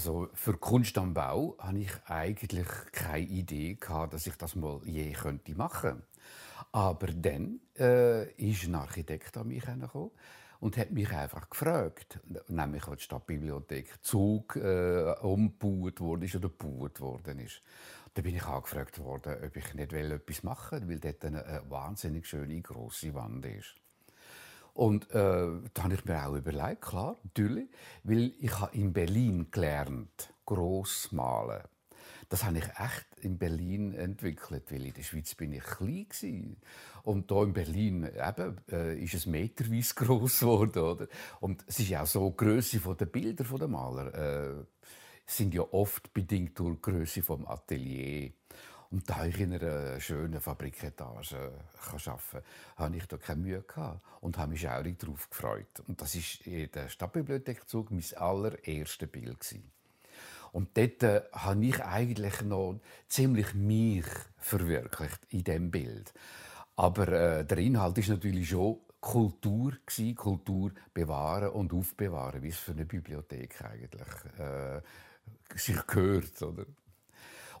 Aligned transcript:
Also 0.00 0.30
für 0.32 0.54
Kunst 0.56 0.96
am 0.96 1.12
Bau 1.12 1.56
hatte 1.58 1.76
ich 1.76 1.92
eigentlich 2.06 2.66
keine 2.90 3.26
Idee 3.26 3.76
dass 4.10 4.26
ich 4.26 4.34
das 4.36 4.56
mal 4.56 4.80
je 4.86 5.12
könnte 5.12 5.54
machen. 5.54 6.04
Aber 6.72 7.08
dann 7.08 7.60
äh, 7.78 8.32
ist 8.32 8.64
ein 8.64 8.76
Architekt 8.76 9.36
an 9.36 9.48
mich 9.48 9.62
gekommen 9.62 10.10
und 10.60 10.78
hat 10.78 10.90
mich 10.92 11.12
einfach 11.12 11.50
gefragt, 11.50 12.18
nämlich 12.48 12.88
als 12.88 13.00
die 13.00 13.04
Stadtbibliothek 13.04 14.02
Zug 14.02 14.56
äh, 14.56 15.12
umgebaut 15.20 16.00
worden 16.00 16.22
ist 16.22 16.36
oder 16.36 16.48
gebaut 16.48 16.98
worden 17.02 17.38
ist. 17.40 17.60
Da 18.14 18.22
bin 18.22 18.34
ich 18.34 18.46
angefragt 18.46 18.98
worden, 19.00 19.36
ob 19.44 19.54
ich 19.54 19.74
nicht 19.74 19.92
etwas 19.92 20.42
machen 20.42 20.88
will, 20.88 21.02
weil 21.02 21.12
dort 21.12 21.26
eine, 21.26 21.62
wahnsinnig 21.68 22.26
schöne 22.26 22.58
große 22.58 23.12
Wand 23.12 23.44
ist. 23.44 23.74
Und 24.80 25.10
äh, 25.10 25.46
da 25.74 25.82
habe 25.82 25.92
ich 25.92 26.06
mir 26.06 26.26
auch 26.26 26.34
überlegt, 26.34 26.80
klar, 26.80 27.18
natürlich, 27.22 27.68
weil 28.02 28.32
ich 28.40 28.60
habe 28.60 28.74
in 28.74 28.94
Berlin 28.94 29.48
gelernt, 29.50 30.32
gross 30.46 31.12
malen. 31.12 31.64
Das 32.30 32.44
habe 32.44 32.56
ich 32.56 32.64
echt 32.64 33.06
in 33.20 33.36
Berlin 33.36 33.92
entwickelt, 33.92 34.72
weil 34.72 34.86
in 34.86 34.94
der 34.94 35.02
Schweiz 35.02 35.34
bin 35.34 35.52
ich 35.52 35.64
klein 35.64 36.06
gewesen. 36.08 36.56
und 37.02 37.30
hier 37.30 37.42
in 37.42 37.52
Berlin 37.52 38.04
eben, 38.04 38.56
äh, 38.72 38.98
ist 38.98 39.12
es 39.12 39.26
meterweise 39.26 39.94
groß 39.96 40.40
geworden, 40.40 40.82
oder? 40.82 41.08
Und 41.40 41.62
es 41.66 41.78
ist 41.78 41.90
ja 41.90 42.00
auch 42.00 42.06
so 42.06 42.30
die 42.30 42.36
Größe 42.38 42.80
der 42.80 43.04
Bilder 43.04 43.44
der 43.44 43.68
Maler 43.68 44.14
äh, 44.14 44.64
sind 45.26 45.52
ja 45.52 45.60
oft 45.72 46.14
bedingt 46.14 46.58
durch 46.58 46.76
die 46.76 46.90
Größe 46.90 47.22
vom 47.22 47.46
Atelier. 47.46 48.32
Und 48.90 49.08
da 49.08 49.24
ich 49.24 49.38
in 49.38 49.52
einer 49.54 50.00
schönen 50.00 50.40
Fabriketage 50.40 51.52
arbeiten 51.92 52.22
kann, 52.30 52.42
habe 52.76 52.96
ich 52.96 53.08
keine 53.20 53.40
Mühe 53.40 53.62
gehabt 53.62 54.00
und 54.20 54.36
habe 54.36 54.50
mich 54.50 54.68
auch 54.68 54.82
darauf 54.82 55.30
gefreut. 55.30 55.80
Und 55.86 56.00
das 56.00 56.16
war 56.16 56.52
in 56.52 56.70
der 56.72 56.88
Stadtbibliothekzug 56.88 57.92
mein 57.92 58.04
allererstes 58.16 59.08
Bild. 59.08 59.38
Gewesen. 59.38 59.70
Und 60.52 60.76
dort 60.76 61.02
äh, 61.04 61.22
habe 61.32 61.64
ich 61.64 61.80
eigentlich 61.84 62.42
noch 62.42 62.80
ziemlich 63.08 63.54
mich 63.54 64.06
verwirklicht 64.38 65.20
in 65.30 65.44
diesem 65.44 65.70
Bild. 65.70 66.12
Aber 66.76 67.08
äh, 67.08 67.44
der 67.44 67.58
Inhalt 67.58 67.98
ist 67.98 68.08
natürlich 68.08 68.48
schon 68.48 68.78
Kultur 69.00 69.72
gewesen, 69.86 70.14
Kultur 70.14 70.72
bewahren 70.92 71.50
und 71.50 71.72
aufbewahren, 71.72 72.42
wie 72.42 72.48
es 72.48 72.58
für 72.58 72.72
eine 72.72 72.84
Bibliothek 72.84 73.62
eigentlich 73.62 74.38
äh, 74.38 74.80
sich 75.54 75.86
gehört, 75.86 76.42
oder? 76.42 76.66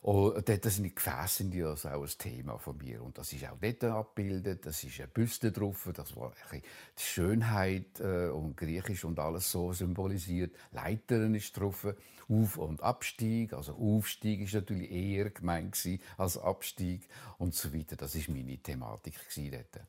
Und 0.02 0.48
dort 0.48 0.64
sind 0.64 0.84
die 0.84 0.94
Gefäße 0.94 1.42
sind 1.42 1.54
ja 1.54 1.72
auch 1.72 1.84
ein 1.84 2.08
Thema 2.18 2.58
von 2.58 2.76
mir. 2.78 3.02
Und 3.02 3.18
das 3.18 3.32
ist 3.34 3.44
auch 3.44 3.58
dort 3.60 3.84
abgebildet. 3.84 4.64
Das 4.64 4.82
ist 4.82 4.98
eine 4.98 5.08
Büste 5.08 5.52
drauf. 5.52 5.90
Das 5.94 6.16
war 6.16 6.32
die 6.52 7.02
Schönheit 7.02 8.00
äh, 8.00 8.28
und 8.28 8.56
Griechisch 8.56 9.04
und 9.04 9.18
alles 9.18 9.50
so 9.50 9.72
symbolisiert. 9.72 10.54
Leitern 10.72 11.34
ist 11.34 11.58
drauf. 11.58 11.86
Auf- 12.30 12.58
und 12.58 12.82
Abstieg. 12.82 13.52
Also 13.52 13.74
Aufstieg 13.74 14.40
ist 14.42 14.54
natürlich 14.54 14.90
eher 14.90 15.30
gemeint 15.30 15.76
als 16.16 16.38
Abstieg 16.38 17.08
und 17.38 17.54
so 17.54 17.74
weiter. 17.74 17.96
Das 17.96 18.14
ist 18.14 18.28
meine 18.28 18.56
Thematik 18.56 19.14
dort. 19.50 19.84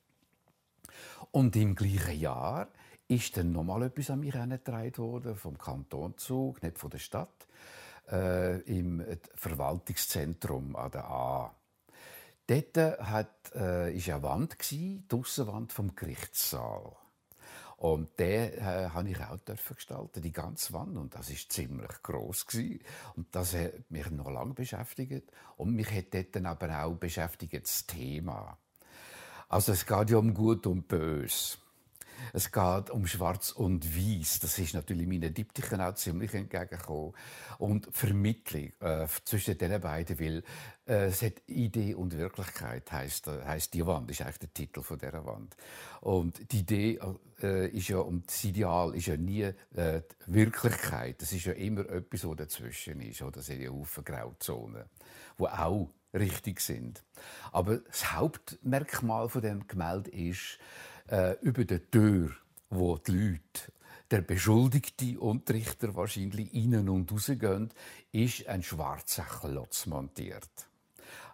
Und 1.32 1.56
im 1.56 1.76
gleichen 1.76 2.20
Jahr 2.20 2.68
ist 3.08 3.38
dann 3.38 3.52
nochmal 3.52 3.84
etwas 3.84 4.10
an 4.10 4.22
mich 4.22 4.34
herangetragen 4.34 4.98
worden 4.98 5.36
vom 5.36 5.58
Kantonzug, 5.58 6.64
nicht 6.64 6.80
von 6.80 6.90
der 6.90 6.98
Stadt 6.98 7.48
äh, 8.12 8.60
im 8.62 9.04
Verwaltungszentrum 9.36 10.76
an 10.76 10.92
der 10.92 11.06
A. 11.06 11.56
Dort 12.48 12.78
hat, 12.78 13.52
äh, 13.56 13.96
ist 13.96 14.10
eine 14.10 14.24
Wand, 14.24 14.58
die 14.72 15.04
Aussenwand 15.12 15.72
vom 15.72 15.96
Gerichtssaal. 15.96 16.96
Und 17.78 18.20
den 18.20 18.54
äh, 18.54 18.90
habe 18.94 19.10
ich 19.10 19.20
auch 19.20 19.40
gestalten, 19.76 20.22
die 20.22 20.32
ganze 20.32 20.72
Wand. 20.74 20.98
Und 20.98 21.16
das 21.16 21.32
ist 21.32 21.52
ziemlich 21.52 22.04
groß 22.04 22.46
Und 23.16 23.34
das 23.36 23.56
hat 23.56 23.90
mich 23.90 24.08
noch 24.12 24.30
lange 24.30 24.54
beschäftigt. 24.54 25.32
Und 25.58 25.74
mich 25.74 25.90
hat 25.92 26.14
dort 26.14 26.46
aber 26.46 26.84
auch 26.84 26.94
beschäftigt 26.94 27.64
das 27.64 27.88
Thema. 27.88 28.56
Also 29.50 29.72
es 29.72 29.86
geht 29.86 30.12
ja 30.12 30.18
um 30.18 30.34
Gut 30.34 30.68
und 30.68 30.88
Böse. 30.88 31.58
Es 32.34 32.52
geht 32.52 32.90
um 32.90 33.08
Schwarz 33.08 33.52
und 33.52 33.96
Weiß. 33.96 34.40
Das 34.40 34.58
ist 34.60 34.74
natürlich 34.74 35.08
meinen 35.08 35.34
Diptychen 35.34 35.82
auch 35.82 35.96
ziemlich 35.96 36.34
entgegengekommen. 36.34 37.14
Und 37.58 37.90
Vermittlung 37.92 38.72
äh, 38.80 39.08
zwischen 39.26 39.58
den 39.58 39.80
beiden, 39.82 40.20
weil 40.20 40.44
äh, 40.86 41.06
es 41.06 41.22
hat 41.22 41.42
Idee 41.48 41.94
und 41.94 42.18
Wirklichkeit 42.18 42.92
heißt, 42.92 43.28
äh, 43.28 43.46
heißt 43.46 43.74
die 43.74 43.86
Wand, 43.86 44.10
ist 44.12 44.22
eigentlich 44.22 44.40
der 44.40 44.54
Titel 44.54 44.82
von 44.82 44.98
dieser 44.98 45.26
Wand. 45.26 45.56
Und 46.02 46.52
die 46.52 46.60
Idee 46.60 47.00
äh, 47.42 47.68
ist 47.70 47.90
ja, 47.90 48.00
und 48.00 48.28
das 48.28 48.44
Ideal 48.44 48.96
ist 48.96 49.08
ja 49.08 49.18
nie 49.18 49.52
äh, 49.76 50.02
Wirklichkeit. 50.26 51.22
Das 51.22 51.32
ist 51.32 51.46
ja 51.46 51.54
immer 51.54 51.88
etwas, 51.90 52.28
was 52.28 52.36
dazwischen 52.36 53.02
ist. 53.02 53.22
Oder 53.22 53.32
das 53.32 53.46
sind 53.46 53.62
ja 53.62 53.70
Haufen 53.70 54.04
Grauzonen, 54.04 54.86
die 55.38 55.44
auch 55.44 55.90
richtig 56.14 56.60
sind. 56.60 57.04
Aber 57.52 57.78
das 57.78 58.14
Hauptmerkmal 58.14 59.30
von 59.30 59.42
dem 59.42 59.68
Gemälde 59.68 60.12
ist, 60.12 60.60
äh, 61.08 61.36
über 61.42 61.66
der 61.66 61.90
Tür, 61.90 62.32
wo 62.70 62.98
die 62.98 63.12
Leute, 63.12 63.72
der 64.10 64.22
Beschuldigte 64.22 65.20
und 65.20 65.48
die 65.48 65.54
Richter 65.54 65.96
wahrscheinlich 65.96 66.54
innen 66.54 66.90
und 66.90 67.12
rausgehen, 67.12 67.72
ist 68.12 68.48
ein 68.48 68.62
schwarzer 68.62 69.24
Klotz 69.24 69.86
montiert. 69.86 70.68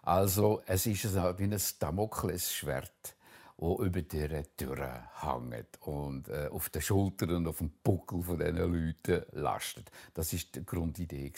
Also 0.02 0.62
es 0.66 0.86
ist 0.86 1.12
wie 1.14 1.44
ein 1.44 1.60
Damoklesschwert, 1.80 3.16
wo 3.58 3.82
über 3.82 4.02
der 4.02 4.56
Tür 4.56 5.08
hängt 5.20 5.82
und 5.82 6.28
äh, 6.28 6.48
auf 6.50 6.70
den 6.70 6.80
Schultern 6.80 7.30
und 7.30 7.48
auf 7.48 7.58
dem 7.58 7.72
Buckel 7.82 8.22
von 8.22 8.38
diesen 8.38 8.56
Leuten 8.56 9.24
lastet. 9.32 9.90
Das 10.14 10.32
ist 10.32 10.54
die 10.54 10.64
Grundidee 10.64 11.32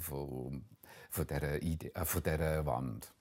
von, 0.00 0.64
von, 1.10 1.26
dieser, 1.26 1.62
Idee, 1.62 1.92
äh, 1.94 2.04
von 2.06 2.22
dieser 2.22 2.64
Wand. 2.64 3.12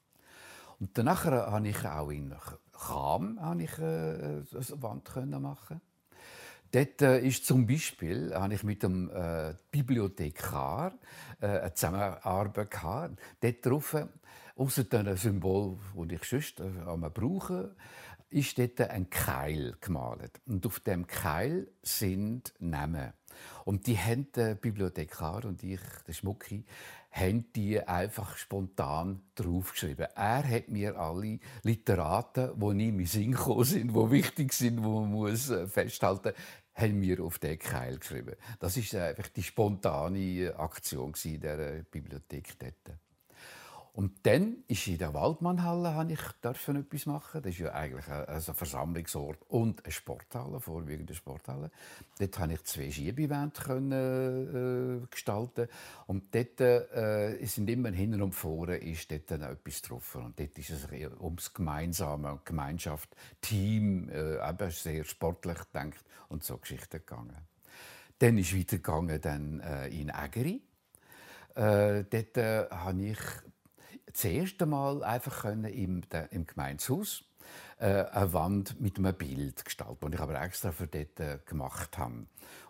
Und 0.80 0.98
danach 0.98 1.26
habe 1.26 1.68
ich 1.68 1.86
auch 1.86 2.10
in 2.10 2.34
Cham 2.78 3.40
habe 3.40 3.64
ich, 3.64 3.78
äh, 3.78 3.82
eine 3.82 4.82
Wand 4.82 5.06
können 5.06 5.42
machen. 5.42 5.82
Dort 6.72 7.02
äh, 7.02 7.20
ist 7.20 7.46
zum 7.46 7.66
Beispiel 7.66 8.34
habe 8.34 8.54
ich 8.54 8.64
mit 8.64 8.84
dem 8.84 9.10
äh, 9.10 9.54
Bibliothekar 9.72 10.94
äh, 11.40 11.48
eine 11.48 11.74
Zusammenarbeit 11.74 12.72
gehabt. 12.72 13.20
Dort 13.40 13.66
drauf, 13.66 13.96
außer 14.56 14.84
dem 14.84 15.16
Symbol, 15.16 15.78
das 15.96 16.12
ich 16.12 16.24
sonst 16.24 16.60
äh, 16.60 17.10
brauche, 17.14 17.76
ist 18.30 18.58
dort 18.58 18.82
ein 18.82 19.10
Keil 19.10 19.78
gemalt. 19.80 20.42
Und 20.46 20.66
auf 20.66 20.82
dem 20.82 21.08
Keil 21.08 21.68
sind 21.82 22.54
Namen. 22.60 23.14
Und 23.64 23.88
die 23.88 23.98
haben 23.98 24.32
der 24.34 24.56
Bibliothekar 24.56 25.46
und 25.46 25.64
ich, 25.64 25.80
der 26.08 26.14
Schmucki, 26.14 26.66
haben 27.16 27.52
die 27.54 27.82
einfach 27.82 28.36
spontan 28.36 29.22
draufgeschrieben. 29.36 30.08
Er 30.16 30.44
hat 30.44 30.68
mir 30.68 31.00
alle 31.00 31.40
Literaten, 31.64 32.60
die 32.60 32.90
in 32.90 32.98
mir 32.98 33.08
Sinn 33.08 33.32
gekommen 33.32 33.64
sind, 33.64 33.92
die 33.92 34.12
wichtig 34.12 34.52
sind, 34.52 34.78
die 34.78 34.82
man 34.82 35.10
muss 35.10 35.50
äh, 35.50 35.66
festhalten 35.66 36.34
muss, 36.34 36.82
haben 36.84 37.02
wir 37.02 37.24
auf 37.24 37.40
den 37.40 37.58
Keil 37.58 37.98
geschrieben. 37.98 38.36
Das 38.60 38.76
ist 38.76 38.94
einfach 38.96 39.30
die 39.30 39.44
spontane 39.44 40.54
Aktion 40.58 41.14
der 41.24 41.84
Bibliothek 41.84 42.60
dort. 42.60 43.00
Und 43.96 44.12
dann 44.24 44.58
ist 44.68 44.88
in 44.88 44.98
der 44.98 45.14
Waldmannhalle 45.14 45.94
habe 45.94 46.12
ich 46.12 46.20
dürfen 46.44 46.76
etwas 46.76 47.06
machen. 47.06 47.42
Das 47.42 47.54
ist 47.54 47.60
ja 47.60 47.72
eigentlich 47.72 48.06
ein, 48.10 48.42
Versammlungsort 48.42 49.42
und 49.48 49.86
eine 49.86 49.92
Sporthalle, 49.94 50.60
vorwiegend 50.60 51.10
eine 51.10 51.16
Sporthalle. 51.16 51.72
Dort 52.20 52.38
habe 52.38 52.54
ich 52.54 52.64
zwei 52.66 52.92
Schiebewände 52.92 53.58
können, 53.58 55.04
äh, 55.04 55.08
gestalten 55.08 55.70
und 56.08 56.36
dort 56.36 56.60
äh, 56.60 57.46
sind 57.46 57.70
immer 57.70 57.90
hinten 57.90 58.22
und 58.22 58.34
vorne 58.34 58.76
ist 58.76 59.10
dort 59.12 59.32
dann 59.32 59.44
etwas 59.44 59.82
drauf. 59.82 60.16
Und 60.16 60.38
dort 60.42 60.60
ist 60.60 60.72
es 60.72 60.90
ums 61.22 61.54
gemeinsame 61.54 62.42
Gemeinschaft, 62.44 63.16
Team, 63.40 64.10
äh, 64.10 64.46
eben 64.46 64.72
sehr 64.72 65.06
sportlich 65.06 65.60
denkt 65.74 66.04
und 66.28 66.44
so 66.44 66.58
Geschichten 66.58 66.98
gegangen. 66.98 67.38
Dann 68.20 68.38
ist 68.38 68.54
weitergegangen 68.58 69.22
dann 69.22 69.62
äh, 69.62 69.88
in 69.88 70.10
Ägeri. 70.10 70.62
Äh, 71.56 72.04
dort 72.04 72.38
äh, 72.38 72.66
habe 72.70 73.02
ich 73.02 73.20
das 74.06 74.26
erste 74.26 74.66
Mal 74.66 75.04
einfach 75.04 75.42
können 75.42 75.66
im, 75.66 76.02
im 76.32 76.46
Gemeinshaus 76.46 77.24
äh, 77.80 78.04
eine 78.06 78.34
Wand 78.34 78.80
mit 78.80 78.98
einem 78.98 79.14
Bild 79.14 79.66
gestalten, 79.66 79.98
das 80.02 80.14
ich 80.14 80.20
aber 80.20 80.42
extra 80.42 80.72
für 80.72 80.88
dort 80.88 81.20
äh, 81.20 81.40
gemacht 81.46 81.98
habe. 81.98 82.26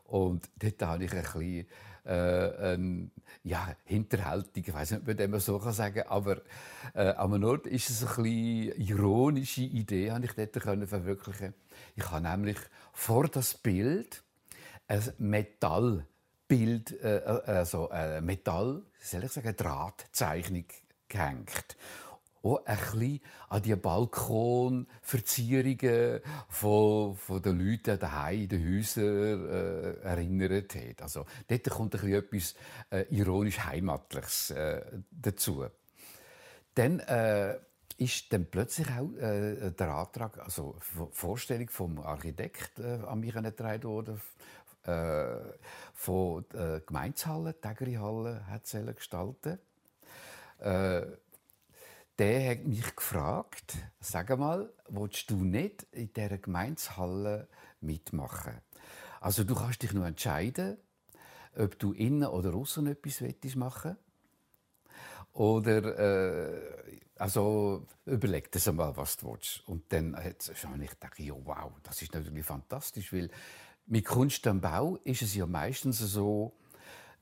Und 0.06 0.50
dort 0.58 0.82
habe 0.82 1.06
ich 1.06 1.12
ein 1.12 1.22
bisschen 1.22 1.68
äh, 2.06 2.74
ein, 2.74 3.12
ja, 3.44 3.76
hinterhältig, 3.86 4.68
ich 4.68 4.74
weiß 4.74 4.92
nicht, 4.92 5.08
ob 5.08 5.30
man 5.30 5.40
so 5.40 5.60
sagen 5.72 5.96
kann, 5.96 6.08
aber 6.08 6.42
äh, 6.94 7.10
am 7.10 7.44
Ort 7.44 7.66
ist 7.66 7.90
es 7.90 8.04
eine 8.04 8.24
bisschen 8.24 8.82
ironische 8.82 9.62
Idee, 9.62 10.12
habe 10.12 10.26
ich 10.26 10.34
dort 10.34 10.54
können 10.54 10.88
verwirklichen. 10.88 11.54
Ich 11.96 12.10
habe 12.12 12.28
nämlich 12.28 12.58
vor 12.94 13.28
das 13.28 13.56
Bild 13.56 14.24
ein 14.88 15.02
Metallbild, 15.18 17.02
äh, 17.02 17.18
äh 17.18 17.42
also 17.48 17.90
eine 17.90 18.22
Metall, 18.22 18.84
soll 19.00 19.24
ich 19.24 19.32
sagen, 19.32 19.56
Drahtzeichnung 19.56 20.66
gehängt. 21.08 21.78
auch 22.46 22.66
ein 22.66 22.78
bisschen 22.78 23.20
an 23.50 23.62
die 23.64 23.76
Balkonverzierungen 23.76 26.22
von, 26.48 27.16
von 27.16 27.42
den 27.42 27.60
Leuten 27.60 28.00
daheim 28.00 28.42
in 28.42 28.50
den 28.50 28.64
Häusern 28.64 29.50
äh, 29.50 29.94
erinnert 30.04 30.76
hat. 30.76 31.02
Also 31.02 31.26
dort 31.48 31.70
kommt 31.70 31.96
ein 31.96 32.02
bisschen 32.02 32.14
etwas 32.14 32.54
äh, 32.92 33.06
ironisch 33.10 33.66
Heimatliches 33.66 34.52
äh, 34.52 34.86
dazu. 35.10 35.66
Dann 36.76 37.00
äh, 37.00 37.58
ist 37.98 38.32
dann 38.34 38.46
plötzlich 38.46 38.90
auch 38.90 39.12
äh, 39.14 39.72
der 39.72 39.96
Antrag, 39.96 40.38
also 40.40 40.76
Vorstellung 41.12 41.70
vom 41.70 42.00
Architekt 42.00 42.78
äh, 42.80 43.00
an 43.08 43.22
mich 43.22 43.34
getragen 43.34 43.84
worden, 43.84 44.22
äh, 44.84 45.38
von 45.94 46.46
der 46.54 46.82
Gemeindehalle, 46.82 47.60
Tägerihalle, 47.60 48.46
hat 48.48 48.68
gestalten. 48.96 49.58
Äh, 50.60 51.06
der 52.18 52.52
hat 52.52 52.66
mich 52.66 52.96
gefragt, 52.96 53.76
sag 54.00 54.38
mal, 54.38 54.72
willst 54.88 55.30
du 55.30 55.44
nicht 55.44 55.84
in 55.92 56.14
dieser 56.14 56.38
Gemeindehalle 56.38 57.48
mitmachen? 57.82 58.62
Also 59.20 59.44
du 59.44 59.56
kannst 59.56 59.84
dich 59.84 59.92
nur 59.92 60.06
entscheiden, 60.06 60.78
ob 61.58 61.78
du 61.80 61.92
innen 61.92 62.28
oder 62.28 62.54
außen 62.54 62.88
etwas 62.88 63.56
machen 63.56 63.98
oder 65.34 66.00
äh, 66.00 67.00
also 67.18 67.86
überleg 68.06 68.52
dir 68.52 68.72
mal, 68.72 68.96
was 68.96 69.18
du 69.18 69.32
willst. 69.32 69.68
Und 69.68 69.92
dann 69.92 70.16
habe 70.16 70.84
ich 70.84 70.90
gedacht, 70.90 71.20
ja, 71.20 71.34
wow, 71.44 71.72
das 71.84 72.02
ist 72.02 72.14
natürlich 72.14 72.46
fantastisch, 72.46 73.12
weil 73.12 73.30
mit 73.88 74.06
Kunst 74.06 74.48
am 74.48 74.62
Bau 74.62 74.98
ist 75.04 75.22
es 75.22 75.36
ja 75.36 75.46
meistens 75.46 76.00
so, 76.00 76.54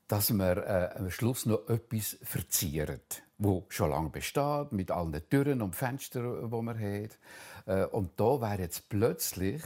dass 0.08 0.30
man 0.30 0.58
äh, 0.58 0.90
am 0.96 1.10
Schluss 1.10 1.46
noch 1.46 1.68
etwas 1.68 2.18
verziert, 2.22 3.22
wo 3.38 3.66
schon 3.68 3.90
lange 3.90 4.10
besteht, 4.10 4.72
mit 4.72 4.90
allen 4.90 5.28
Türen 5.28 5.62
und 5.62 5.74
Fenstern, 5.74 6.50
wo 6.50 6.62
man 6.62 6.78
hat. 6.78 7.18
Äh, 7.66 7.86
und 7.86 8.18
da 8.20 8.40
wäre 8.40 8.62
jetzt 8.62 8.88
plötzlich 8.88 9.62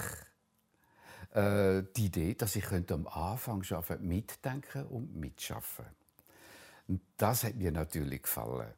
äh, 1.32 1.82
die 1.96 2.06
Idee, 2.06 2.34
dass 2.34 2.56
ich 2.56 2.66
am 2.72 3.06
Anfang 3.08 3.62
schon 3.62 3.82
mitdenken 4.00 4.84
und 4.86 5.16
mitschaffen. 5.16 5.86
Und 6.86 7.02
das 7.16 7.44
hat 7.44 7.56
mir 7.56 7.72
natürlich 7.72 8.22
gefallen. 8.22 8.72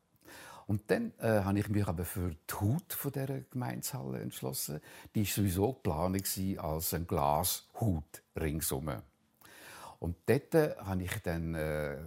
Und 0.66 0.88
dann 0.88 1.12
äh, 1.18 1.42
habe 1.42 1.58
ich 1.58 1.68
mich 1.68 1.86
aber 1.86 2.04
für 2.04 2.30
die 2.30 2.54
Haut 2.54 2.92
von 2.92 3.10
dieser 3.10 3.40
Gemeinshalle 3.40 4.20
entschlossen. 4.20 4.80
Die 5.14 5.26
war 5.26 5.32
sowieso 5.32 5.72
geplant 5.72 6.38
als 6.58 6.94
ein 6.94 7.06
Glashut 7.06 8.22
ringsum. 8.36 9.02
Und 10.00 10.16
dort 10.26 10.54
habe 10.54 11.02
ich 11.04 11.16
dann... 11.22 11.54
Äh, 11.54 11.98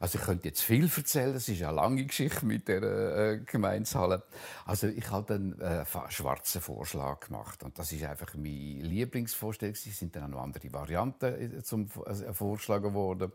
also 0.00 0.18
ich 0.18 0.24
könnte 0.24 0.48
jetzt 0.48 0.60
viel 0.60 0.90
erzählen, 0.94 1.34
es 1.34 1.48
ist 1.48 1.62
eine 1.62 1.76
lange 1.76 2.04
Geschichte 2.04 2.44
mit 2.44 2.68
der 2.68 2.82
äh, 2.82 3.38
Gemeinshalle. 3.38 4.22
Also 4.66 4.86
ich 4.86 5.08
habe 5.10 5.24
dann 5.26 5.58
äh, 5.60 5.84
einen 5.90 6.10
schwarzen 6.10 6.60
Vorschlag 6.60 7.20
gemacht 7.20 7.62
und 7.62 7.78
das 7.78 7.90
ist 7.90 8.04
einfach 8.04 8.34
meine 8.34 8.82
Lieblingsvorstellung. 8.82 9.72
Es 9.72 9.84
sind 9.84 10.14
dann 10.14 10.24
auch 10.24 10.28
noch 10.28 10.42
andere 10.42 10.70
Varianten 10.72 11.58
äh, 11.58 11.62
zum 11.62 11.88
äh, 12.04 12.34
vorgeschlagen 12.34 12.92
worden. 12.92 13.32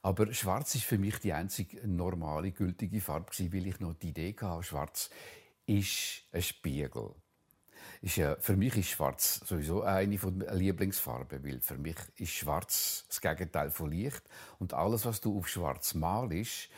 Aber 0.00 0.32
Schwarz 0.32 0.76
ist 0.76 0.84
für 0.84 0.96
mich 0.96 1.18
die 1.18 1.32
einzige 1.32 1.86
normale, 1.86 2.52
gültige 2.52 3.02
Farbe, 3.02 3.26
weil 3.52 3.66
ich 3.66 3.80
noch 3.80 3.94
die 3.94 4.10
Idee 4.10 4.34
hatte, 4.40 4.62
Schwarz 4.62 5.10
ist 5.66 6.22
ein 6.32 6.40
Spiegel. 6.40 7.10
Ist 8.02 8.16
ja, 8.16 8.36
für 8.38 8.56
mich 8.56 8.76
ist 8.76 8.90
Schwarz 8.90 9.40
sowieso 9.44 9.82
eine 9.82 10.18
von 10.18 10.40
Lieblingsfarben, 10.40 11.44
weil 11.44 11.60
für 11.60 11.78
mich 11.78 11.96
ist 12.16 12.32
Schwarz 12.32 13.04
das 13.08 13.20
Gegenteil 13.20 13.70
von 13.70 13.90
Licht 13.90 14.22
und 14.58 14.74
alles, 14.74 15.04
was 15.04 15.20
du 15.20 15.38
auf 15.38 15.48
Schwarz 15.48 15.94
malst, 15.94 16.68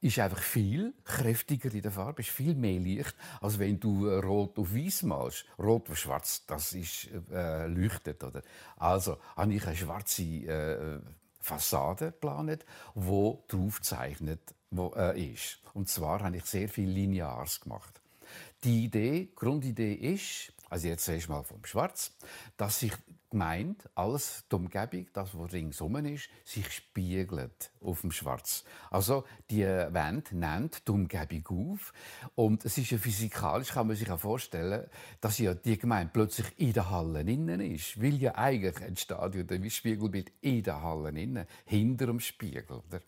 ist 0.00 0.18
einfach 0.18 0.42
viel 0.42 0.94
kräftiger 1.04 1.72
in 1.72 1.82
der 1.82 1.90
Farbe, 1.90 2.22
ist 2.22 2.30
viel 2.30 2.54
mehr 2.54 2.78
Licht, 2.78 3.14
als 3.40 3.58
wenn 3.58 3.80
du 3.80 4.08
Rot 4.08 4.58
auf 4.58 4.74
Weiß 4.74 5.02
malst. 5.02 5.46
Rot 5.58 5.90
auf 5.90 5.98
Schwarz, 5.98 6.44
das 6.46 6.72
ist 6.74 7.08
äh, 7.30 7.66
leuchtet, 7.66 8.22
oder? 8.22 8.42
Also 8.76 9.18
habe 9.36 9.54
ich 9.54 9.66
eine 9.66 9.76
schwarze 9.76 10.22
äh, 10.22 11.00
Fassade 11.40 12.06
geplant, 12.06 12.64
wo 12.94 13.44
drauf 13.48 13.76
gezeichnet 13.76 14.54
wo, 14.70 14.94
äh, 14.96 15.32
ist. 15.32 15.58
Und 15.74 15.88
zwar 15.88 16.22
habe 16.22 16.36
ich 16.36 16.44
sehr 16.44 16.68
viel 16.68 16.88
Linears 16.88 17.60
gemacht. 17.60 18.01
Die 18.64 18.84
Idee, 18.84 19.32
Grundidee 19.34 19.94
ist, 19.94 20.52
also 20.70 20.86
jetzt 20.86 21.04
zuerst 21.04 21.28
mal 21.28 21.42
vom 21.42 21.64
Schwarz, 21.64 22.16
dass 22.56 22.78
sich 22.78 22.92
gemeint, 23.28 23.88
alles 23.96 24.44
die 24.50 24.54
Umgebung, 24.54 25.06
das 25.12 25.36
was 25.36 25.52
ringsum 25.52 25.96
ist, 26.04 26.28
sich 26.44 26.70
spiegelt 26.70 27.72
auf 27.80 28.02
dem 28.02 28.12
Schwarz. 28.12 28.62
Also 28.88 29.24
die 29.50 29.64
Wand 29.64 30.32
nennt 30.32 30.86
die 30.86 30.92
Umgebung 30.92 31.74
auf 31.74 31.92
und 32.36 32.64
es 32.64 32.78
ist 32.78 32.92
ja 32.92 32.98
physikalisch, 32.98 33.70
kann 33.70 33.88
man 33.88 33.96
sich 33.96 34.08
auch 34.10 34.20
vorstellen, 34.20 34.88
dass 35.20 35.38
ja 35.38 35.54
die 35.54 35.76
Gemeinde 35.78 36.12
plötzlich 36.12 36.46
in 36.58 36.72
der 36.72 36.88
Halle 36.88 37.22
innen 37.22 37.60
ist, 37.60 38.00
weil 38.00 38.14
ja 38.14 38.36
eigentlich 38.36 38.80
ein 38.84 38.96
Stadion, 38.96 39.48
ein 39.50 39.70
Spiegelbild 39.70 40.30
in 40.40 40.62
der 40.62 40.82
Halle 40.82 41.08
innen, 41.08 41.46
hinter 41.64 42.06
dem 42.06 42.20
Spiegel. 42.20 42.82
Oder? 42.86 43.00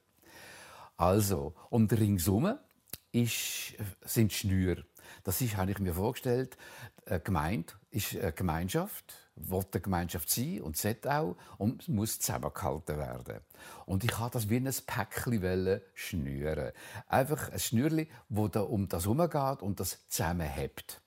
Also 0.97 1.55
und 1.71 1.93
ringsum 1.93 2.59
ist, 3.13 3.75
sind 4.05 4.33
Schnüre. 4.33 4.85
Das 5.23 5.41
ist, 5.41 5.57
habe 5.57 5.71
ich 5.71 5.79
mir 5.79 5.95
vorgestellt, 5.95 6.57
eine 7.07 7.21
Gemeinde 7.21 7.73
ist 7.91 8.17
eine 8.17 8.33
Gemeinschaft, 8.33 9.15
will 9.37 9.65
eine 9.73 9.81
Gemeinschaft 9.81 10.31
sein 10.31 10.63
und 10.63 10.77
sollte 10.77 11.13
auch 11.13 11.37
und 11.59 11.89
muss 11.89 12.21
zusammengehalten 12.21 12.99
werden. 12.99 13.41
Und 13.87 14.05
ich 14.05 14.19
habe 14.19 14.31
das 14.33 14.49
wie 14.49 14.57
ein 14.57 14.75
Päckchen 14.87 15.81
schnüren. 15.95 16.73
Einfach 17.09 17.51
ein 17.51 17.59
Schnürli, 17.59 18.09
wo 18.29 18.49
da 18.49 18.61
um 18.61 18.89
das 18.89 19.05
herumgeht 19.05 19.63
und 19.63 19.81
das 19.81 20.09
zusammenhebt. 20.09 21.01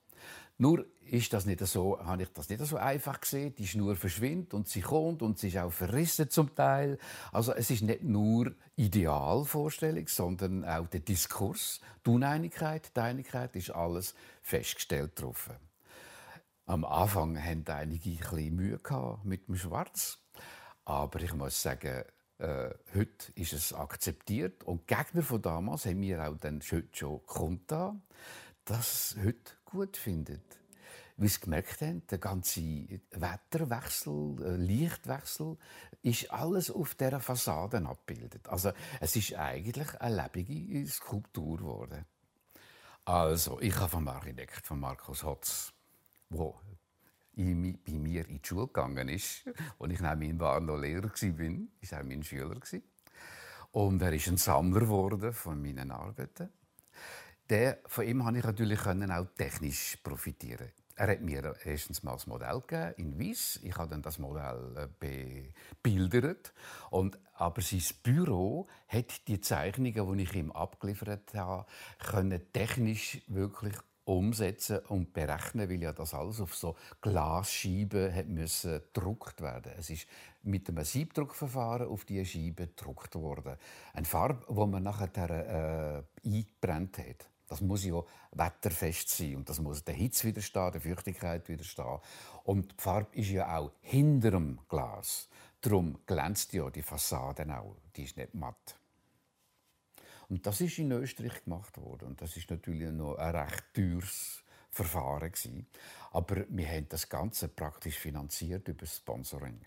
Nur 0.58 0.84
ist 1.10 1.32
das 1.32 1.46
nicht 1.46 1.64
so, 1.66 1.98
habe 2.00 2.24
ich 2.24 2.32
das 2.32 2.48
nicht 2.48 2.64
so 2.64 2.76
einfach 2.76 3.20
gesehen. 3.20 3.54
Die 3.54 3.66
Schnur 3.66 3.96
verschwindet 3.96 4.54
und 4.54 4.68
sie 4.68 4.80
kommt 4.80 5.22
und 5.22 5.38
sie 5.38 5.48
ist 5.48 5.56
auch 5.56 5.72
verrissen 5.72 6.30
zum 6.30 6.54
Teil. 6.54 6.98
Also 7.32 7.54
es 7.54 7.70
ist 7.70 7.82
nicht 7.82 8.02
nur 8.02 8.52
Idealvorstellung, 8.76 10.08
sondern 10.08 10.64
auch 10.64 10.88
der 10.88 11.00
Diskurs, 11.00 11.80
die 12.04 12.10
Uneinigkeit, 12.10 12.94
die 12.94 13.00
Einigkeit 13.00 13.54
ist 13.56 13.70
alles 13.70 14.14
festgestellt 14.42 15.20
drauf. 15.20 15.48
Am 16.66 16.84
Anfang 16.84 17.42
hatten 17.42 17.64
einige 17.68 18.10
ein 18.30 18.54
Mühe 18.54 18.78
mit 19.22 19.48
dem 19.48 19.56
Schwarz, 19.56 20.18
aber 20.84 21.20
ich 21.22 21.32
muss 21.32 21.62
sagen, 21.62 22.04
äh, 22.38 22.70
heute 22.94 23.32
ist 23.34 23.52
es 23.52 23.72
akzeptiert 23.72 24.64
und 24.64 24.88
die 24.88 24.94
Gegner 24.94 25.22
von 25.22 25.40
damals 25.40 25.86
haben 25.86 26.00
mir 26.00 26.28
auch 26.28 26.36
dann 26.36 26.60
schon 26.60 27.26
kundgetan, 27.26 28.02
dass 28.70 29.16
es 29.16 29.24
heute 29.24 29.52
gut 29.64 29.96
findet 29.96 30.58
wie 31.18 31.28
Sie 31.28 31.40
gemerkt 31.40 31.80
haben, 31.80 32.06
der 32.06 32.18
ganze 32.18 32.60
Wetterwechsel, 33.10 34.36
äh, 34.40 34.56
Lichtwechsel, 34.56 35.56
ist 36.02 36.30
alles 36.30 36.70
auf 36.70 36.94
dieser 36.94 37.18
Fassade 37.18 37.84
abgebildet. 37.84 38.48
Also 38.48 38.70
es 39.00 39.16
ist 39.16 39.34
eigentlich 39.34 40.00
eine 40.00 40.22
lebendige 40.22 40.86
Skulptur 40.86 41.58
geworden. 41.58 42.04
Also, 43.04 43.58
ich 43.60 43.74
habe 43.76 43.88
vom 43.88 44.06
Architekt, 44.06 44.64
von 44.64 44.78
Markus 44.80 45.24
Hotz, 45.24 45.72
der 46.30 46.54
bei 47.34 47.92
mir 47.92 48.28
in 48.28 48.40
die 48.40 48.46
Schule 48.46 48.66
gegangen 48.66 49.08
ist, 49.08 49.44
als 49.78 49.92
ich 49.92 50.00
neben 50.00 50.38
war 50.38 50.60
noch 50.60 50.76
Lehrer 50.76 51.10
war, 51.10 51.10
war 51.10 52.00
auch 52.00 52.04
mein 52.04 52.22
Schüler. 52.22 52.60
Und 53.72 54.02
er 54.02 54.12
ist 54.12 54.28
ein 54.28 54.36
Sammler 54.36 54.80
geworden 54.80 55.32
von 55.32 55.60
meinen 55.60 55.90
Arbeiten. 55.90 56.50
Der, 57.50 57.78
von 57.86 58.06
ihm 58.06 58.22
konnte 58.22 58.40
ich 58.40 58.44
natürlich 58.44 58.80
auch 58.86 59.26
technisch 59.36 59.96
profitieren. 60.02 60.70
Er 60.96 61.12
hat 61.12 61.20
mir 61.20 61.54
erstens 61.64 62.02
mal 62.02 62.12
das 62.12 62.26
Modell 62.26 62.60
gegeben, 62.60 62.94
in 62.96 63.20
Weiss. 63.20 63.60
Ich 63.62 63.76
habe 63.76 63.88
dann 63.88 64.02
das 64.02 64.18
Modell 64.18 64.90
äh, 65.00 65.50
bebildert. 65.80 66.52
Und, 66.90 67.18
aber 67.34 67.62
sein 67.62 67.82
Büro 68.02 68.66
hat 68.88 69.28
die 69.28 69.40
Zeichnungen, 69.40 70.16
die 70.18 70.22
ich 70.24 70.34
ihm 70.34 70.50
abgeliefert 70.50 71.32
habe, 71.34 71.66
können 72.00 72.52
technisch 72.52 73.22
wirklich 73.28 73.74
umsetzen 74.04 74.80
und 74.88 75.12
berechnen, 75.12 75.70
weil 75.70 75.82
ja 75.82 75.92
das 75.92 76.14
alles 76.14 76.40
auf 76.40 76.54
so 76.54 76.76
Glasscheiben 77.00 78.12
hat 78.12 78.26
müssen 78.26 78.80
gedruckt 78.92 79.40
werden. 79.40 79.72
Es 79.78 79.90
ist 79.90 80.08
mit 80.42 80.68
einem 80.68 80.84
Siebdruckverfahren 80.84 81.88
auf 81.88 82.04
diese 82.06 82.24
Scheibe 82.24 82.66
gedruckt 82.66 83.14
worden. 83.14 83.56
Eine 83.92 84.06
Farbe, 84.06 84.44
die 84.48 84.66
man 84.66 84.82
nachher 84.82 85.30
äh, 85.30 86.02
eingebrannt 86.26 86.98
hat. 86.98 87.28
Das 87.48 87.60
muss 87.62 87.84
ja 87.84 88.02
wetterfest 88.32 89.08
sein 89.08 89.36
und 89.36 89.48
das 89.48 89.58
muss 89.58 89.82
der 89.82 89.94
Hitze 89.94 90.28
widerstehen, 90.28 90.72
der 90.72 90.80
Feuchtigkeit 90.80 91.48
widerstehen. 91.48 91.98
Und 92.44 92.72
die 92.72 92.82
Farbe 92.82 93.16
ist 93.16 93.30
ja 93.30 93.56
auch 93.56 93.72
hinter 93.80 94.32
dem 94.32 94.60
Glas. 94.68 95.28
Darum 95.60 95.98
glänzt 96.06 96.52
ja 96.52 96.70
die 96.70 96.82
Fassade 96.82 97.44
auch. 97.58 97.76
Die 97.96 98.04
ist 98.04 98.16
nicht 98.16 98.34
matt. 98.34 98.78
Und 100.28 100.46
das 100.46 100.60
ist 100.60 100.78
in 100.78 100.92
Österreich 100.92 101.42
gemacht 101.44 101.76
worden. 101.78 102.08
Und 102.08 102.20
das 102.20 102.36
ist 102.36 102.50
natürlich 102.50 102.92
noch 102.92 103.16
ein 103.16 103.34
recht 103.34 103.64
teures 103.72 104.44
Verfahren 104.70 105.32
gewesen. 105.32 105.66
Aber 106.12 106.44
wir 106.48 106.68
haben 106.68 106.88
das 106.88 107.08
Ganze 107.08 107.48
praktisch 107.48 107.96
finanziert 107.96 108.68
über 108.68 108.86
Sponsoring. 108.86 109.60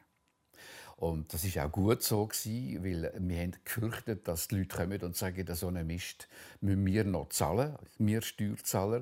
Und 1.02 1.34
das 1.34 1.44
ist 1.44 1.58
auch 1.58 1.72
gut 1.72 2.04
so 2.04 2.28
gewesen, 2.28 2.84
weil 2.84 3.12
wir 3.18 3.42
haben 3.42 3.54
gefürchtet, 3.66 4.28
dass 4.28 4.48
die 4.48 4.60
Leute 4.60 4.78
kommen 4.78 5.02
und 5.02 5.16
sagen, 5.16 5.56
so 5.56 5.68
einen 5.68 5.88
Mist 5.88 6.28
müssen 6.62 6.86
wir 6.86 7.04
noch 7.04 7.30
zahlen, 7.30 7.76
wir 7.98 8.22
Steuerzahler. 8.22 9.02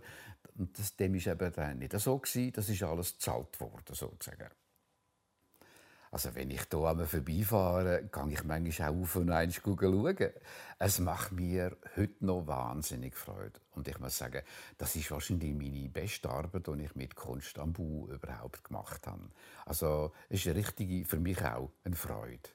Und 0.58 0.80
das, 0.80 0.96
dem 0.96 1.16
ist 1.16 1.28
eben 1.28 1.52
dann 1.52 1.80
nicht 1.80 2.00
so 2.00 2.18
gewesen. 2.18 2.54
Das 2.54 2.70
ist 2.70 2.84
alles 2.84 3.16
gezahlt 3.16 3.60
worden, 3.60 3.94
sozusagen. 3.94 4.48
Also 6.12 6.34
wenn 6.34 6.50
ich 6.50 6.62
hier 6.72 6.80
einmal 6.80 7.06
vorbeifahre, 7.06 8.08
kann 8.12 8.32
ich 8.32 8.44
manchmal 8.44 8.90
auch 8.90 9.02
auf 9.02 9.16
und 9.16 9.30
ein 9.30 9.52
schauen. 9.52 10.30
Es 10.80 11.00
macht 11.00 11.32
mir 11.34 11.78
heute 11.96 12.26
noch 12.26 12.48
wahnsinnig 12.48 13.16
Freude. 13.16 13.60
Und 13.72 13.88
ich 13.88 14.00
muss 14.00 14.18
sagen, 14.18 14.42
das 14.78 14.96
ist 14.96 15.12
wahrscheinlich 15.12 15.54
meine 15.54 15.90
beste 15.90 16.30
Arbeit, 16.30 16.66
die 16.68 16.84
ich 16.84 16.96
mit 16.96 17.16
Kunst 17.16 17.60
am 17.60 17.74
Bau 17.74 18.08
überhaupt 18.12 18.64
gemacht 18.64 19.06
habe. 19.06 19.30
Also 19.66 20.12
es 20.30 20.40
ist 20.40 20.48
eine 20.48 20.56
richtige, 20.56 21.06
für 21.06 21.20
mich 21.20 21.44
auch 21.44 21.72
eine 21.84 21.96
Freude. 21.96 22.50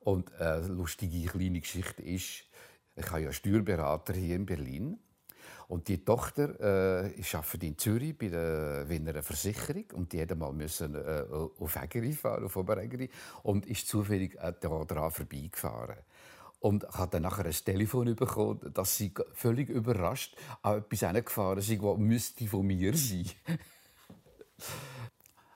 Und 0.00 0.32
eine 0.34 0.66
lustige 0.66 1.26
kleine 1.26 1.60
Geschichte 1.60 2.02
ist, 2.02 2.44
ich 2.96 3.10
habe 3.10 3.22
ja 3.22 3.32
Steuerberater 3.32 4.12
hier 4.12 4.36
in 4.36 4.44
Berlin 4.44 4.98
und 5.70 5.86
die 5.86 6.04
Tochter 6.04 6.58
äh, 6.58 7.22
arbeitet 7.32 7.62
in 7.62 7.78
Zürich 7.78 8.18
bei 8.18 8.26
der 8.26 8.88
Wiener 8.88 9.22
Versicherung 9.22 9.84
und 9.94 10.12
die 10.12 10.20
hat 10.20 10.36
mal 10.36 10.52
müssen 10.52 10.96
äh, 10.96 11.24
auf 11.30 11.76
Egeri 11.76 12.12
fahren, 12.12 12.44
auf 12.44 12.56
Oberegeri 12.56 13.08
und 13.44 13.66
ist 13.66 13.86
zufällig 13.86 14.34
äh, 14.40 14.52
daran 14.60 15.12
vorbeigefahren. 15.12 15.98
Und 16.58 16.88
hat 16.88 17.14
dann 17.14 17.22
nachher 17.22 17.46
ein 17.46 17.52
Telefon 17.52 18.16
bekommen, 18.16 18.72
dass 18.74 18.96
sie 18.96 19.14
völlig 19.32 19.68
überrascht 19.68 20.36
an 20.62 20.78
etwas 20.78 21.08
hingefahren 21.08 21.58
ist, 21.58 21.70
was 21.82 21.98
müsste 21.98 22.48
von 22.48 22.66
mir 22.66 22.96
sein. 22.96 23.26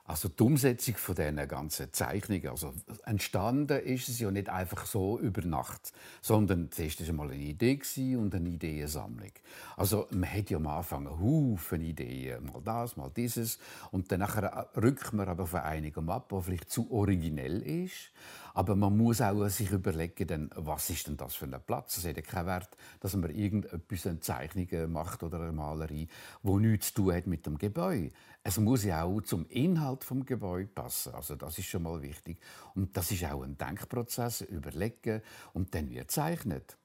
Also 0.07 0.29
die 0.29 0.43
Umsetzung 0.43 0.97
von 0.97 1.15
diesen 1.15 1.47
ganzen 1.47 1.91
Zeichnungen, 1.91 2.49
also 2.49 2.73
entstanden 3.05 3.79
ist 3.79 4.07
es 4.07 4.19
ja 4.19 4.29
nicht 4.29 4.49
einfach 4.49 4.85
so 4.85 5.17
über 5.19 5.41
Nacht, 5.41 5.93
sondern 6.21 6.69
zuerst 6.71 7.07
war 7.07 7.13
mal 7.15 7.31
eine 7.31 7.41
Idee 7.41 7.79
und 8.15 8.35
eine 8.35 8.49
Ideensammlung. 8.49 9.31
Also 9.75 10.07
man 10.11 10.31
hat 10.31 10.51
ja 10.51 10.57
am 10.57 10.67
Anfang 10.67 11.09
Haufen 11.09 11.81
Ideen, 11.81 12.45
mal 12.45 12.61
das, 12.63 12.97
mal 12.97 13.09
dieses, 13.15 13.57
und 13.89 14.11
dann 14.11 14.21
rückt 14.21 15.11
man 15.13 15.27
aber 15.27 15.47
von 15.47 15.61
einigem 15.61 16.07
ab, 16.11 16.27
was 16.29 16.45
vielleicht 16.45 16.69
zu 16.69 16.91
originell 16.91 17.63
ist. 17.63 18.11
Aber 18.55 18.77
man 18.77 18.95
muss 18.95 19.19
auch 19.19 19.49
sich 19.49 19.69
überlegen, 19.71 20.27
dann, 20.27 20.49
was 20.55 20.89
ist 20.89 21.07
denn 21.07 21.17
das 21.17 21.35
für 21.35 21.43
ein 21.43 21.59
Platz? 21.67 21.97
Es 21.97 22.05
hat 22.05 22.15
ja 22.15 22.21
keinen 22.21 22.45
Wert, 22.45 22.77
dass 23.01 23.13
man 23.13 23.29
irgendetwas, 23.29 24.07
eine 24.07 24.21
Zeichnung 24.21 24.93
macht 24.93 25.23
oder 25.23 25.41
eine 25.41 25.51
Malerei, 25.51 26.07
wo 26.41 26.57
nichts 26.57 26.87
zu 26.87 27.01
tun 27.01 27.15
hat 27.15 27.27
mit 27.27 27.45
dem 27.45 27.57
Gebäude. 27.57 28.11
Es 28.43 28.57
muss 28.57 28.85
ja 28.85 29.03
auch 29.03 29.19
zum 29.21 29.45
Inhalt 29.47 30.05
vom 30.05 30.25
Gebäude 30.25 30.69
passen. 30.69 31.13
Also 31.13 31.35
das 31.35 31.57
ist 31.57 31.65
schon 31.65 31.83
mal 31.83 32.01
wichtig. 32.01 32.39
Und 32.75 32.95
das 32.95 33.11
ist 33.11 33.25
auch 33.25 33.43
ein 33.43 33.57
Denkprozess, 33.57 34.39
überlegen 34.39 35.21
und 35.51 35.75
dann 35.75 35.89
wird 35.89 36.09
zeichnet. 36.09 36.77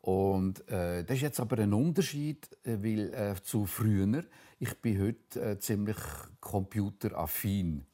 Und 0.00 0.68
äh, 0.68 1.04
das 1.04 1.18
ist 1.18 1.22
jetzt 1.22 1.40
aber 1.40 1.58
ein 1.60 1.72
Unterschied, 1.72 2.48
äh, 2.64 2.76
weil 2.82 3.14
äh, 3.14 3.34
zu 3.40 3.66
früher. 3.66 4.24
Ich 4.58 4.74
bin 4.80 5.00
heute 5.00 5.40
äh, 5.40 5.58
ziemlich 5.60 5.96
computeraffin. 6.40 7.86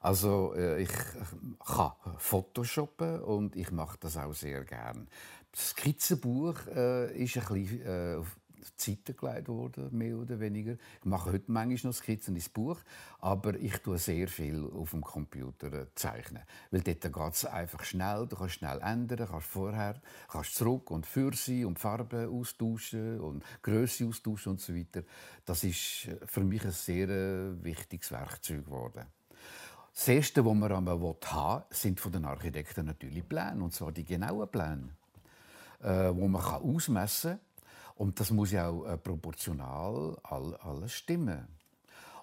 Also 0.00 0.54
äh, 0.54 0.82
ich 0.82 0.90
kann 1.66 1.92
Photoshoppen 2.18 3.20
und 3.22 3.56
ich 3.56 3.70
mache 3.70 3.98
das 4.00 4.16
auch 4.16 4.32
sehr 4.32 4.64
gern. 4.64 5.08
Das 5.52 5.70
Skizzenbuch 5.70 6.66
äh, 6.68 7.22
ist 7.22 7.36
ein 7.36 7.54
bisschen 7.54 7.82
äh, 7.82 8.16
auf 8.16 8.36
die 8.78 8.90
Seite 8.90 9.14
gelegt 9.14 9.48
worden, 9.48 9.96
mehr 9.96 10.16
oder 10.16 10.38
weniger. 10.40 10.76
Ich 11.00 11.04
mache 11.04 11.32
heute 11.32 11.50
manchmal 11.50 11.90
noch 11.90 11.98
Skizzen 11.98 12.34
ins 12.34 12.48
Buch, 12.48 12.78
aber 13.18 13.54
ich 13.56 13.76
tue 13.78 13.98
sehr 13.98 14.28
viel 14.28 14.64
auf 14.72 14.90
dem 14.90 15.02
Computer 15.02 15.72
äh, 15.72 15.86
zeichnen. 15.94 16.42
Weil 16.70 16.82
dort 16.82 17.00
geht 17.00 17.32
es 17.34 17.44
einfach 17.44 17.84
schnell, 17.84 18.26
du 18.26 18.36
kannst 18.36 18.54
schnell 18.54 18.80
ändern, 18.80 19.28
kannst 19.28 19.48
vorher, 19.48 20.00
kannst 20.28 20.54
zurück 20.54 20.90
und 20.90 21.06
für 21.06 21.32
sie 21.34 21.64
und 21.64 21.78
Farben 21.78 22.28
austauschen 22.28 23.20
und 23.20 23.44
Größe 23.62 24.06
austauschen 24.06 24.52
und 24.52 24.60
so 24.60 24.74
weiter. 24.74 25.02
Das 25.44 25.64
ist 25.64 26.08
äh, 26.08 26.18
für 26.26 26.44
mich 26.44 26.64
ein 26.64 26.72
sehr 26.72 27.62
wichtiges 27.62 28.10
Werkzeug 28.10 28.64
geworden. 28.64 29.06
Das 29.94 30.08
Erste, 30.08 30.44
was 30.44 30.54
man 30.54 30.72
haben 30.72 30.86
will, 30.86 31.62
sind 31.70 32.00
von 32.00 32.12
den 32.12 32.24
Architekten 32.24 32.86
natürlich 32.86 33.28
Pläne, 33.28 33.62
und 33.62 33.74
zwar 33.74 33.92
die 33.92 34.04
genauen 34.04 34.48
Pläne, 34.48 34.90
äh, 35.82 36.14
wo 36.14 36.28
man 36.28 36.42
ausmessen 36.42 37.32
kann. 37.32 37.40
Und 37.96 38.20
das 38.20 38.30
muss 38.30 38.52
ja 38.52 38.68
auch 38.68 38.86
äh, 38.86 38.96
proportional 38.96 40.16
all, 40.22 40.54
alles 40.56 40.92
stimmen. 40.92 41.48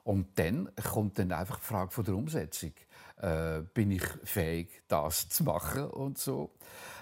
Und 0.06 0.40
dann 0.40 0.70
kommt 0.92 1.20
dann 1.20 1.32
einfach 1.32 1.60
die 1.60 1.66
Frage 1.66 2.04
der 2.04 2.16
Umsetzung. 2.16 2.72
Äh, 3.18 3.62
bin 3.74 3.92
ich 3.92 4.06
fähig, 4.24 4.84
das 4.88 5.28
zu 5.30 5.44
machen 5.44 5.86
und 5.86 6.18
so? 6.18 6.52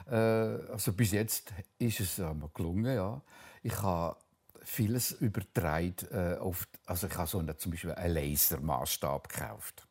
Äh, 0.10 0.16
also 0.16 0.94
bis 0.94 1.12
jetzt 1.12 1.54
ist 1.78 2.00
es 2.00 2.20
äh, 2.20 2.34
gelungen, 2.54 2.96
ja. 2.96 3.22
Ich 3.62 3.80
habe 3.82 4.18
vieles 4.64 5.12
übertragen. 5.12 5.96
Äh, 6.12 6.38
also 6.86 7.08
ich 7.08 7.18
habe 7.18 7.28
so 7.28 7.40
eine, 7.40 7.58
zum 7.58 7.72
Beispiel 7.72 7.92
einen 7.92 8.14
Lasermaßstab 8.16 9.30
gekauft. 9.30 9.88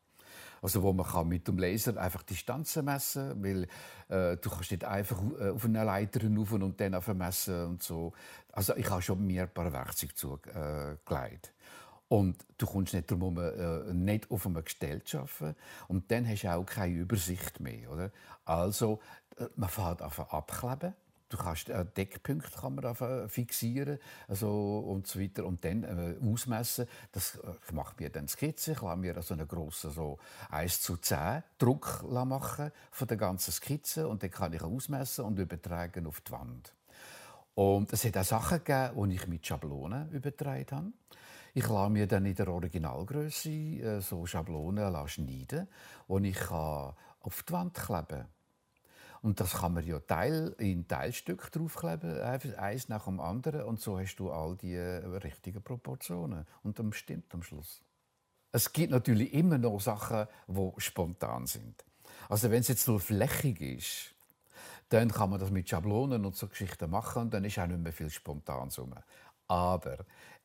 Also 0.62 0.82
wo 0.82 0.92
man 0.92 1.04
kann 1.04 1.28
mit 1.28 1.46
dem 1.48 1.58
Laser 1.58 1.96
einfach 2.00 2.22
Distanzen 2.22 2.84
messen, 2.84 3.42
weil 3.42 3.64
äh, 4.08 4.36
du 4.36 4.48
kannst 4.48 4.70
nicht 4.70 4.84
einfach 4.84 5.20
äh, 5.38 5.50
auf 5.50 5.64
eine 5.64 5.84
Leiter 5.84 6.20
rauf 6.24 6.52
und 6.52 6.80
dann 6.80 6.96
messen 7.18 7.66
und 7.66 7.82
so. 7.82 8.12
Also 8.52 8.76
ich 8.76 8.88
habe 8.88 9.02
schon 9.02 9.26
mir 9.26 9.42
ein 9.42 9.50
paar 9.50 9.72
Werkzeuge 9.72 10.14
zugelegt. 10.14 11.52
Und 12.08 12.36
du 12.58 12.66
kommst 12.66 12.92
nicht 12.92 13.10
darum, 13.10 13.38
äh, 13.38 13.92
nicht 13.94 14.30
auf 14.30 14.46
einem 14.46 14.62
Gestell 14.62 15.02
zu 15.02 15.20
arbeiten. 15.20 15.56
Und 15.88 16.10
dann 16.10 16.28
hast 16.28 16.42
du 16.42 16.52
auch 16.54 16.64
keine 16.64 16.94
Übersicht 16.94 17.58
mehr. 17.58 17.90
Oder? 17.90 18.10
Also, 18.44 19.00
äh, 19.38 19.46
man 19.56 19.70
fährt 19.70 20.02
einfach 20.02 20.28
abkleben. 20.28 20.92
Du 21.32 21.38
kannst 21.38 21.70
äh, 21.70 21.86
Deckpunkte 21.96 22.60
kann 22.60 22.74
man 22.74 23.28
fixieren 23.30 23.98
also, 24.28 24.80
und 24.80 25.06
so 25.06 25.18
weiter 25.18 25.46
und 25.46 25.64
dann 25.64 25.82
äh, 25.82 26.14
ausmessen. 26.22 26.86
Das, 27.10 27.36
äh, 27.36 27.54
ich 27.66 27.72
mache 27.72 27.94
mir 27.98 28.10
dann 28.10 28.28
Skizze, 28.28 28.72
ich 28.72 28.82
lasse 28.82 28.98
mir 28.98 29.16
also 29.16 29.32
einen 29.32 29.48
grossen 29.48 29.92
so 29.92 30.18
1 30.50 30.82
zu 30.82 30.98
10 30.98 31.42
Druck 31.56 32.04
machen 32.10 32.70
von 32.90 33.08
der 33.08 33.16
ganzen 33.16 33.50
Skizze 33.50 34.06
und 34.08 34.22
dann 34.22 34.30
kann 34.30 34.52
ich 34.52 34.62
ausmessen 34.62 35.24
und 35.24 35.38
übertragen 35.38 36.06
auf 36.06 36.20
die 36.20 36.32
Wand. 36.32 36.74
Und 37.54 37.90
es 37.94 38.04
hat 38.04 38.18
auch 38.18 38.24
Sachen 38.24 38.62
gegeben, 38.62 39.08
die 39.08 39.16
ich 39.16 39.26
mit 39.26 39.46
Schablonen 39.46 40.10
übertragen 40.10 40.66
habe. 40.70 40.92
Ich 41.54 41.66
lasse 41.66 41.90
mir 41.90 42.06
dann 42.06 42.26
in 42.26 42.34
der 42.34 42.48
Originalgröße 42.48 43.48
äh, 43.48 44.00
so 44.02 44.26
Schablonen 44.26 45.08
schneiden, 45.08 45.66
die 46.08 46.28
ich 46.28 46.50
auf 46.50 47.42
die 47.42 47.52
Wand 47.54 47.74
kleben 47.74 48.06
kann. 48.06 48.26
Und 49.22 49.38
das 49.38 49.52
kann 49.54 49.74
man 49.74 49.86
ja 49.86 50.00
Teil 50.00 50.54
in 50.58 50.88
Teilstück 50.88 51.50
draufkleben, 51.52 52.20
eins 52.20 52.88
nach 52.88 53.04
dem 53.04 53.20
anderen. 53.20 53.62
Und 53.62 53.80
so 53.80 53.98
hast 53.98 54.16
du 54.16 54.32
all 54.32 54.56
die 54.56 54.74
äh, 54.74 55.04
richtigen 55.06 55.62
Proportionen. 55.62 56.44
Und 56.64 56.78
dann 56.78 56.92
stimmt 56.92 57.32
am 57.32 57.42
Schluss. 57.42 57.82
Es 58.50 58.72
gibt 58.72 58.90
natürlich 58.90 59.32
immer 59.32 59.58
noch 59.58 59.80
Sachen, 59.80 60.26
die 60.48 60.72
spontan 60.78 61.46
sind. 61.46 61.84
Also 62.28 62.50
wenn 62.50 62.60
es 62.60 62.68
jetzt 62.68 62.88
nur 62.88 63.00
flächig 63.00 63.60
ist, 63.60 64.14
dann 64.88 65.10
kann 65.10 65.30
man 65.30 65.40
das 65.40 65.50
mit 65.50 65.68
Schablonen 65.68 66.26
und 66.26 66.36
so 66.36 66.48
Geschichten 66.48 66.90
machen 66.90 67.22
und 67.22 67.34
dann 67.34 67.44
ist 67.44 67.58
auch 67.58 67.66
nicht 67.66 67.80
mehr 67.80 67.92
viel 67.92 68.10
spontan. 68.10 68.70
Aber 69.48 69.98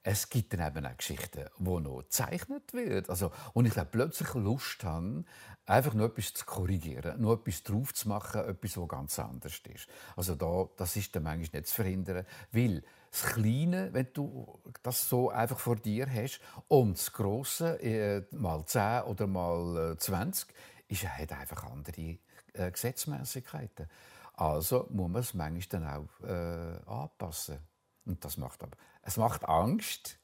es 0.09 0.29
gibt 0.29 0.53
dann 0.53 0.65
eben 0.65 0.85
auch 0.85 0.95
Geschichten, 0.95 1.49
wo 1.57 1.81
noch 1.81 1.99
gezeichnet 1.99 2.71
wird. 2.71 3.09
Also, 3.09 3.29
und 3.51 3.65
ich 3.65 3.73
dann 3.73 3.91
plötzlich 3.91 4.33
Lust 4.35 4.81
habe, 4.85 5.25
einfach 5.65 5.93
nur 5.93 6.07
etwas 6.07 6.33
zu 6.33 6.45
korrigieren, 6.45 7.19
nur 7.19 7.33
etwas 7.33 7.61
drauf 7.63 7.93
zu 7.93 8.07
machen, 8.07 8.39
etwas, 8.45 8.77
was 8.77 8.87
ganz 8.87 9.19
anders 9.19 9.61
ist. 9.73 9.87
Also 10.15 10.35
da, 10.35 10.69
das 10.77 10.95
ist 10.95 11.13
dann 11.13 11.23
manchmal 11.23 11.59
nicht 11.59 11.67
zu 11.67 11.75
verhindern, 11.75 12.25
weil 12.53 12.83
das 13.11 13.23
Kleine, 13.33 13.93
wenn 13.93 14.07
du 14.13 14.57
das 14.81 15.09
so 15.09 15.29
einfach 15.29 15.59
vor 15.59 15.75
dir 15.75 16.07
hast, 16.09 16.39
und 16.69 16.97
das 16.97 17.11
Grosse, 17.11 17.77
äh, 17.81 18.23
mal 18.31 18.65
10 18.65 19.01
oder 19.01 19.27
mal 19.27 19.97
20, 19.97 20.49
äh, 20.49 20.53
ist, 20.93 21.05
hat 21.05 21.33
einfach 21.33 21.65
andere 21.65 22.17
äh, 22.53 22.71
Gesetzmäßigkeiten. 22.71 23.89
Also 24.35 24.87
muss 24.89 25.09
man 25.09 25.21
es 25.21 25.33
manchmal 25.33 25.81
dann 25.81 25.85
auch 25.85 26.25
äh, 26.25 26.89
anpassen. 26.89 27.59
Und 28.07 28.23
das 28.23 28.37
macht 28.37 28.63
aber, 28.63 28.77
es 29.01 29.17
macht 29.17 29.47
Angst. 29.47 30.19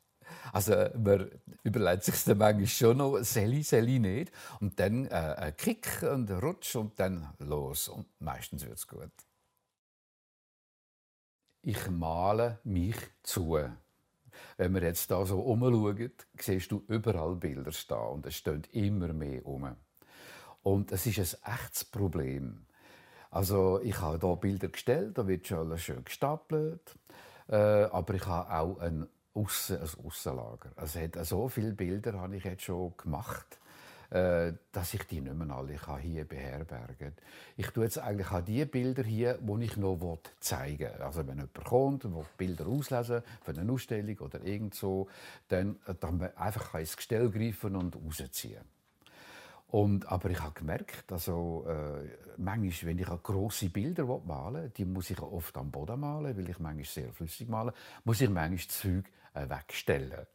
Also 0.52 0.74
man 0.96 1.30
überlegt 1.64 2.04
sich 2.04 2.24
dann 2.24 2.38
manchmal 2.38 2.68
schon 2.68 2.98
noch, 2.98 3.22
soll 3.24 3.54
ich, 3.54 3.72
nicht. 3.72 4.32
Und 4.60 4.80
dann 4.80 5.06
äh, 5.06 5.36
ein 5.38 5.58
Kick 5.58 6.02
und 6.02 6.32
ein 6.32 6.40
Rutsch 6.40 6.76
und 6.76 7.00
dann 7.00 7.34
los. 7.40 7.90
Und 7.90 8.08
meistens 8.20 8.66
wird 8.66 8.78
es 8.78 8.88
gut. 8.88 9.12
Ich 11.62 11.90
male 11.90 12.60
mich 12.64 12.98
zu. 13.22 13.60
Wenn 14.58 14.74
wir 14.74 14.82
jetzt 14.82 15.12
da 15.12 15.26
so 15.26 15.40
umschauen, 15.42 16.12
siehst 16.38 16.72
du 16.72 16.84
überall 16.88 17.36
Bilder 17.36 17.72
stehen 17.72 17.98
und 17.98 18.26
es 18.26 18.36
stehen 18.36 18.64
immer 18.72 19.14
mehr 19.14 19.46
um. 19.46 19.76
Und 20.64 20.92
es 20.92 21.06
ist 21.06 21.44
ein 21.44 21.54
echtes 21.54 21.86
Problem. 21.86 22.66
Also 23.30 23.82
ich 23.82 24.00
habe 24.00 24.20
hier 24.20 24.36
Bilder 24.38 24.68
gestellt, 24.68 25.18
da 25.18 25.28
wird 25.28 25.48
schon 25.48 25.60
alles 25.60 25.82
schön 25.82 26.04
gestapelt. 26.04 26.96
Äh, 27.50 27.56
aber 27.56 28.14
ich 28.16 28.26
habe 28.26 28.54
auch 28.54 28.80
ein, 28.80 29.08
Aussen, 29.34 29.78
ein 29.80 30.06
Aussenlager. 30.06 30.72
Also 30.76 31.00
hat 31.00 31.26
so 31.26 31.48
viele 31.50 31.74
Bilder 31.74 32.14
habe 32.20 32.36
ich 32.36 32.44
jetzt 32.44 32.64
schon 32.64 32.96
gemacht. 32.98 33.60
äh, 34.14 34.54
dass 34.72 34.94
ich 34.94 35.04
die 35.08 35.22
nicht 35.22 35.36
mehr 35.36 35.56
alle 35.56 35.78
hier 36.00 36.26
beherbergen 36.26 36.98
kann. 36.98 37.14
Ich 37.58 37.68
tue 37.72 37.86
jetzt 37.86 37.98
eigentlich 37.98 38.30
auch 38.32 38.42
die 38.42 38.64
Bilder 38.66 39.04
hier, 39.04 39.40
die 39.42 39.64
ich 39.66 39.76
noch 39.76 40.20
zeigen 40.40 40.80
will. 40.80 41.02
Also 41.02 41.26
wenn 41.28 41.38
jemand 41.38 41.64
kommt 41.66 42.06
und 42.06 42.38
Bilder 42.38 42.68
auslesen 42.68 43.24
für 43.42 43.52
eine 43.52 43.72
Ausstellung 43.72 44.18
oder 44.20 44.44
irgend 44.44 44.76
so, 44.76 45.08
dann, 45.48 45.80
äh, 45.88 45.96
dann 46.00 46.22
einfach 46.36 46.76
ins 46.76 46.96
Gestell 46.96 47.30
greifen 47.32 47.76
und 47.76 47.96
rausziehen. 47.96 48.64
Und, 49.74 50.08
aber 50.12 50.30
ich 50.30 50.40
habe 50.40 50.54
gemerkt, 50.54 51.12
also, 51.12 51.66
äh, 51.68 52.08
manchmal, 52.38 52.92
wenn 52.92 53.00
ich 53.00 53.08
grosse 53.24 53.72
Bilder 53.72 54.06
malen 54.06 54.66
will, 54.66 54.70
die 54.70 54.86
muss 54.86 55.10
ich 55.10 55.20
oft 55.20 55.58
am 55.58 55.72
Boden 55.72 56.00
malen, 56.00 56.38
weil 56.38 56.48
ich 56.48 56.60
manchmal 56.60 56.86
sehr 56.86 57.12
flüssig 57.12 57.50
male, 57.50 57.74
muss 58.04 58.22
ich 58.22 58.30
manchmal 58.30 58.68
Zeug 58.68 59.06
äh, 59.34 59.50
wegstellen 59.50 60.28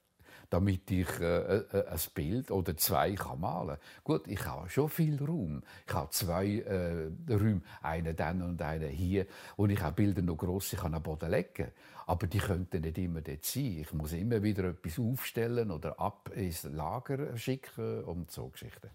damit 0.51 0.91
ich 0.91 1.21
äh, 1.21 1.59
äh, 1.59 1.87
ein 1.89 1.99
Bild 2.15 2.51
oder 2.51 2.75
zwei 2.79 3.15
kann 3.15 3.41
malen 3.41 3.77
kann. 3.77 4.03
Gut, 4.03 4.27
ich 4.29 4.45
habe 4.47 4.69
schon 4.71 4.89
viel 4.89 5.23
Raum. 5.23 5.63
Ich 5.87 5.93
habe 5.93 6.09
zwei 6.11 6.47
äh, 6.61 7.11
Räume, 7.31 7.61
einen 7.83 8.17
dann 8.17 8.41
und 8.41 8.63
einen 8.63 8.89
hier, 8.89 9.27
und 9.57 9.69
ich 9.69 9.83
habe 9.83 9.95
Bilder 9.95 10.23
noch 10.23 10.39
gross, 10.39 10.73
ich 10.73 10.81
kann 10.81 10.95
am 10.95 11.03
Boden 11.03 11.31
legen. 11.31 11.71
Aber 12.07 12.27
die 12.27 12.39
könnten 12.39 12.81
nicht 12.81 12.97
immer 12.97 13.21
dort 13.21 13.45
sein. 13.45 13.81
Ich 13.83 13.93
muss 13.93 14.15
immer 14.15 14.43
wieder 14.43 14.65
etwas 14.65 14.99
aufstellen 14.99 15.71
oder 15.71 16.01
ab 16.01 16.31
ins 16.35 16.65
Lager 16.65 17.37
schicken 17.37 18.03
und 18.05 18.31
so 18.31 18.49
Geschichten. 18.49 18.89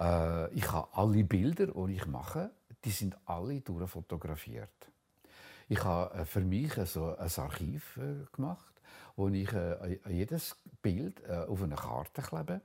Äh, 0.00 0.52
ich 0.54 0.70
habe 0.70 0.88
alle 0.92 1.24
Bilder, 1.24 1.66
die 1.66 1.94
ich 1.94 2.06
mache, 2.06 2.50
die 2.84 2.90
sind 2.90 3.16
alle 3.24 3.60
durchfotografiert. 3.60 4.70
Ich 5.68 5.82
habe 5.82 6.14
äh, 6.14 6.24
für 6.24 6.40
mich 6.40 6.74
so 6.84 7.16
ein 7.16 7.30
Archiv 7.36 7.96
äh, 7.98 8.24
gemacht 8.34 8.72
wo 9.18 9.28
ich 9.28 9.50
äh, 9.50 9.98
jedes 10.10 10.56
Bild 10.82 11.26
auf 11.26 11.62
eine 11.62 11.74
Karte 11.74 12.20
klebe 12.20 12.60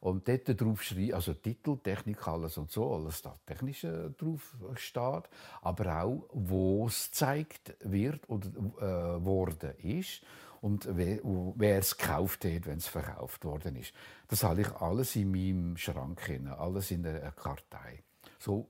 und 0.00 0.26
dort 0.26 0.60
drauf 0.60 0.82
schreibe, 0.82 1.14
also 1.14 1.34
Titel, 1.34 1.76
Technik, 1.76 2.26
alles 2.26 2.58
und 2.58 2.70
so, 2.72 2.94
alles 2.94 3.22
das 3.22 3.38
Technische 3.44 4.12
drauf 4.18 4.56
steht, 4.74 5.28
aber 5.60 6.02
auch, 6.02 6.28
wo 6.32 6.86
es 6.86 7.10
gezeigt 7.10 7.74
wird 7.80 8.28
oder 8.28 8.48
äh, 8.48 9.24
worden 9.24 9.74
ist 9.82 10.22
und 10.62 10.88
wer 10.90 11.78
es 11.78 11.98
gekauft 11.98 12.44
hat, 12.44 12.66
wenn 12.66 12.78
es 12.78 12.86
verkauft 12.86 13.44
worden 13.44 13.76
ist. 13.76 13.92
Das 14.28 14.44
habe 14.44 14.60
ich 14.62 14.70
alles 14.76 15.16
in 15.16 15.30
meinem 15.32 15.76
Schrank, 15.76 16.30
alles 16.56 16.92
in 16.92 17.02
der 17.02 17.32
Kartei. 17.32 18.04
So 18.38 18.68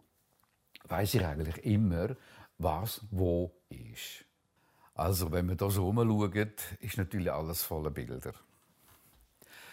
weiß 0.88 1.14
ich 1.14 1.24
eigentlich 1.24 1.64
immer, 1.64 2.16
was 2.58 3.02
wo 3.10 3.52
ist. 3.68 4.24
Also, 4.94 5.30
wenn 5.32 5.48
wir 5.48 5.56
hier 5.58 5.70
so 5.70 5.88
umschauen, 5.88 6.52
ist 6.80 6.96
natürlich 6.96 7.30
alles 7.30 7.62
voller 7.62 7.90
Bilder. 7.90 8.32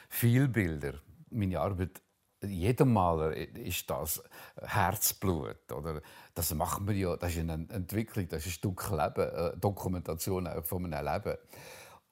Viele 0.09 0.49
Bilder. 0.49 0.95
Meine 1.29 1.59
Arbeit, 1.59 2.01
jedem 2.41 2.93
Maler 2.93 3.33
ist 3.35 3.89
das 3.89 4.21
Herzblut. 4.61 5.71
Oder? 5.71 6.01
Das 6.33 6.53
macht 6.53 6.81
man 6.81 6.97
ja, 6.97 7.15
das 7.15 7.33
ist 7.33 7.39
eine 7.39 7.65
Entwicklung, 7.69 8.27
das 8.27 8.45
ist 8.45 8.47
ein 8.47 8.51
Stück 8.51 8.89
Leben, 8.89 9.29
eine 9.29 9.57
Dokumentation 9.57 10.49
von 10.63 10.93
einem 10.93 11.13
Leben. 11.13 11.37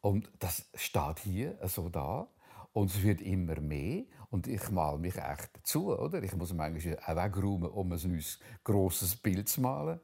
Und 0.02 0.30
das 0.40 0.70
steht 0.76 1.20
hier 1.24 1.58
so 1.68 1.90
da. 1.90 2.28
Und 2.74 2.92
es 2.92 3.02
wird 3.02 3.22
immer 3.22 3.60
mehr. 3.60 4.04
Und 4.30 4.48
ich 4.48 4.70
mal 4.70 4.98
mich 4.98 5.18
echt 5.18 5.50
zu. 5.64 5.98
Oder? 5.98 6.22
Ich 6.22 6.36
muss 6.36 6.54
manchmal 6.54 7.00
auch 7.00 7.16
wegräumen, 7.16 7.70
um 7.70 7.92
ein 7.92 8.24
grosses 8.64 9.16
Bild 9.16 9.50
zu 9.50 9.62
malen. 9.62 10.00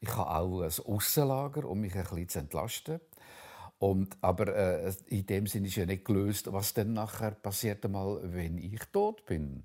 Ich 0.00 0.16
habe 0.16 0.30
auch 0.30 0.62
ein 0.62 0.84
Aussenlager, 0.86 1.68
um 1.68 1.80
mich 1.80 1.94
ein 1.94 2.02
bisschen 2.02 2.28
zu 2.28 2.38
entlasten. 2.38 3.00
Und, 3.78 4.16
aber 4.20 4.54
äh, 4.54 4.92
in 5.06 5.26
dem 5.26 5.46
Sinne 5.46 5.68
ist 5.68 5.76
ja 5.76 5.86
nicht 5.86 6.04
gelöst, 6.04 6.52
was 6.52 6.74
dann 6.74 6.92
nachher 6.92 7.30
passiert, 7.30 7.84
einmal, 7.84 8.20
wenn 8.24 8.58
ich 8.58 8.80
tot 8.92 9.24
bin. 9.24 9.62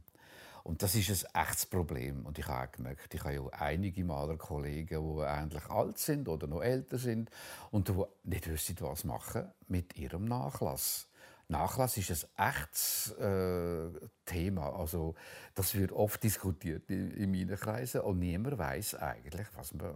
Und 0.65 0.81
das 0.81 0.95
ist 0.95 1.27
ein 1.27 1.43
echtes 1.43 1.67
Problem. 1.67 2.25
Und 2.25 2.39
ich 2.39 2.47
habe 2.47 2.71
gemerkt, 2.71 3.13
ich 3.13 3.23
habe 3.23 3.35
ja 3.35 3.47
einige 3.51 4.03
Malerkollegen, 4.03 5.15
die 5.15 5.21
ähnlich 5.21 5.69
alt 5.69 5.99
sind 5.99 6.27
oder 6.27 6.47
noch 6.47 6.63
älter 6.63 6.97
sind 6.97 7.29
und 7.69 7.87
die 7.87 7.93
nicht 8.23 8.49
wissen, 8.49 8.75
was 8.79 9.03
machen 9.03 9.47
mit 9.67 9.95
ihrem 9.95 10.25
Nachlass. 10.25 11.07
Nachlass 11.49 11.97
ist 11.97 12.27
ein 12.35 12.47
echtes 12.49 13.11
äh, 13.19 13.91
Thema. 14.25 14.75
Also, 14.75 15.13
das 15.53 15.75
wird 15.75 15.91
oft 15.91 16.23
diskutiert 16.23 16.89
in, 16.89 17.11
in 17.11 17.29
meinen 17.29 17.57
Kreisen 17.57 18.01
und 18.01 18.17
niemand 18.17 18.57
weiß 18.57 18.95
eigentlich, 18.95 19.45
was 19.55 19.71
man 19.75 19.93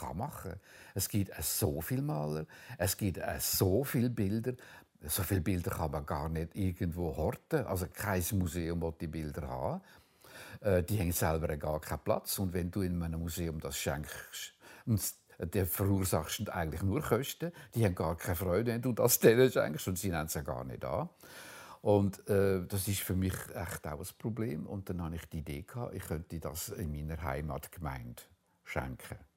kann 0.00 0.16
machen 0.16 0.50
kann. 0.50 0.60
Es 0.96 1.08
gibt 1.08 1.32
so 1.44 1.80
viele 1.80 2.02
Maler, 2.02 2.44
es 2.76 2.96
gibt 2.96 3.20
so 3.38 3.84
viele 3.84 4.10
Bilder. 4.10 4.54
So 5.00 5.22
viele 5.22 5.42
Bilder 5.42 5.70
kann 5.70 5.92
man 5.92 6.04
gar 6.04 6.28
nicht 6.28 6.56
irgendwo 6.56 7.16
horten. 7.16 7.64
Also 7.66 7.86
kein 7.86 8.24
Museum 8.32 8.82
will 8.82 8.94
die 9.00 9.06
Bilder 9.06 9.46
haben. 9.46 9.80
Äh, 10.60 10.82
die 10.82 10.98
haben 10.98 11.12
selber 11.12 11.56
gar 11.56 11.80
keinen 11.80 12.00
Platz. 12.00 12.38
Und 12.38 12.52
wenn 12.52 12.70
du 12.70 12.82
in 12.82 13.02
einem 13.02 13.20
Museum 13.20 13.60
das 13.60 13.78
schenkst, 13.78 14.54
und 14.86 15.14
der 15.38 15.66
verursachst 15.66 16.50
eigentlich 16.50 16.82
nur 16.82 17.00
Kosten. 17.00 17.52
Die 17.74 17.84
haben 17.84 17.94
gar 17.94 18.16
keine 18.16 18.36
Freude, 18.36 18.72
wenn 18.72 18.82
du 18.82 18.92
das 18.92 19.18
denen 19.20 19.50
schenkst 19.50 19.88
und 19.88 19.98
sie 19.98 20.10
nehmen 20.10 20.26
es 20.26 20.34
ja 20.34 20.42
gar 20.42 20.64
nicht 20.64 20.84
an. 20.84 21.08
Und 21.80 22.28
äh, 22.28 22.66
das 22.66 22.88
ist 22.88 23.00
für 23.00 23.14
mich 23.14 23.34
echt 23.54 23.86
auch 23.86 24.00
ein 24.00 24.06
Problem. 24.18 24.66
Und 24.66 24.90
dann 24.90 25.02
hatte 25.02 25.16
ich 25.16 25.28
die 25.28 25.38
Idee, 25.38 25.62
gehabt, 25.62 25.94
ich 25.94 26.02
könnte 26.02 26.40
das 26.40 26.70
in 26.70 26.90
meiner 26.90 27.22
Heimatgemeinde 27.22 28.22
schenken. 28.64 29.27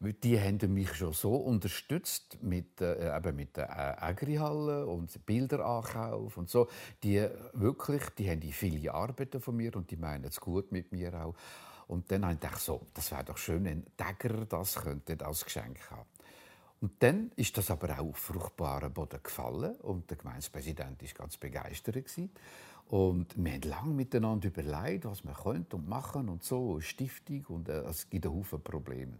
Die 0.00 0.40
haben 0.40 0.58
mich 0.72 0.94
schon 0.94 1.12
so 1.12 1.34
unterstützt 1.34 2.40
mit, 2.40 2.80
äh, 2.80 3.16
eben 3.16 3.34
mit 3.34 3.56
der 3.56 3.68
äh, 3.68 4.04
Agrihalle 4.04 4.86
und 4.86 5.26
Bilderankauf 5.26 6.36
und 6.36 6.48
so. 6.48 6.68
Die 7.02 7.26
wirklich, 7.54 8.08
die 8.10 8.30
haben 8.30 8.38
die 8.38 8.52
viele 8.52 8.94
Arbeiten 8.94 9.40
von 9.40 9.56
mir 9.56 9.74
und 9.74 9.90
die 9.90 9.96
meinen 9.96 10.24
es 10.24 10.38
gut 10.38 10.70
mit 10.70 10.92
mir 10.92 11.12
auch. 11.14 11.34
Und 11.88 12.12
dann 12.12 12.22
habe 12.22 12.34
ich 12.34 12.40
gedacht, 12.40 12.60
so, 12.60 12.86
das 12.94 13.10
wäre 13.10 13.24
doch 13.24 13.38
schön, 13.38 13.64
wenn 13.64 13.84
Dagger 13.96 14.44
das 14.44 14.76
könnte 14.76 15.24
als 15.26 15.44
Geschenk 15.44 15.90
haben. 15.90 16.08
Und 16.80 17.02
dann 17.02 17.32
ist 17.34 17.56
das 17.58 17.70
aber 17.70 17.98
auch 17.98 18.10
auf 18.10 18.18
fruchtbaren 18.18 18.92
Boden 18.92 19.20
gefallen 19.20 19.74
und 19.76 20.08
der 20.10 20.16
Gemeindepräsident 20.16 21.02
war 21.02 21.08
ganz 21.14 21.36
begeistert. 21.36 21.96
Und 22.88 23.36
wir 23.36 23.52
haben 23.52 23.62
lange 23.62 23.94
miteinander 23.94 24.48
überlegt, 24.48 25.06
was 25.06 25.24
wir 25.24 25.34
könnten 25.34 25.76
und 25.76 25.88
machen 25.88 26.28
und 26.28 26.44
so, 26.44 26.80
Stiftung 26.80 27.44
und 27.48 27.68
äh, 27.68 27.80
es 27.80 28.08
gibt 28.08 28.26
einen 28.26 28.36
Haufen 28.36 28.62
Probleme. 28.62 29.18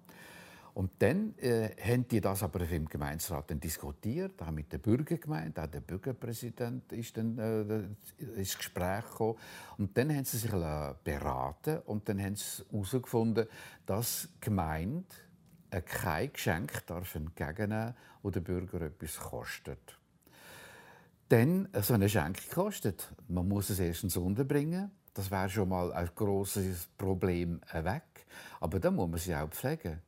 Und 0.78 0.92
dann 1.00 1.36
äh, 1.38 1.70
haben 1.82 2.06
die 2.06 2.20
das 2.20 2.44
aber 2.44 2.60
im 2.70 2.88
Gemeinderat 2.88 3.50
dann 3.50 3.58
diskutiert, 3.58 4.40
auch 4.40 4.52
mit 4.52 4.72
der 4.72 4.78
Bürgergemeinde, 4.78 5.60
auch 5.60 5.66
der 5.66 5.80
Bürgerpräsident 5.80 6.92
ist 6.92 7.16
dann 7.16 7.36
äh, 7.36 8.22
ins 8.38 8.56
Gespräch 8.56 9.04
gekommen. 9.10 9.38
Und 9.76 9.98
dann 9.98 10.14
haben 10.14 10.24
sie 10.24 10.36
sich 10.36 10.52
beraten 11.02 11.78
und 11.86 12.08
dann 12.08 12.22
haben 12.22 12.36
sie 12.36 12.62
herausgefunden, 12.70 13.48
dass 13.86 14.28
die 14.36 14.40
Gemeinde 14.40 15.08
äh, 15.72 15.80
kein 15.80 16.32
Geschenk 16.32 16.86
darf 16.86 17.12
entgegennehmen 17.16 17.96
wo 18.22 18.30
der 18.30 18.40
Bürger 18.40 18.82
etwas 18.82 19.18
kostet. 19.18 19.98
Denn 21.28 21.68
so 21.82 21.94
eine 21.94 22.08
Schenkung 22.08 22.50
kostet. 22.54 23.12
Man 23.26 23.48
muss 23.48 23.70
es 23.70 23.80
erstens 23.80 24.16
unterbringen. 24.16 24.92
Das 25.12 25.28
wäre 25.28 25.48
schon 25.48 25.70
mal 25.70 25.92
ein 25.92 26.08
großes 26.14 26.86
Problem 26.96 27.60
weg. 27.72 28.04
Aber 28.60 28.78
dann 28.78 28.94
muss 28.94 29.10
man 29.10 29.18
sie 29.18 29.34
auch 29.34 29.48
pflegen 29.48 30.02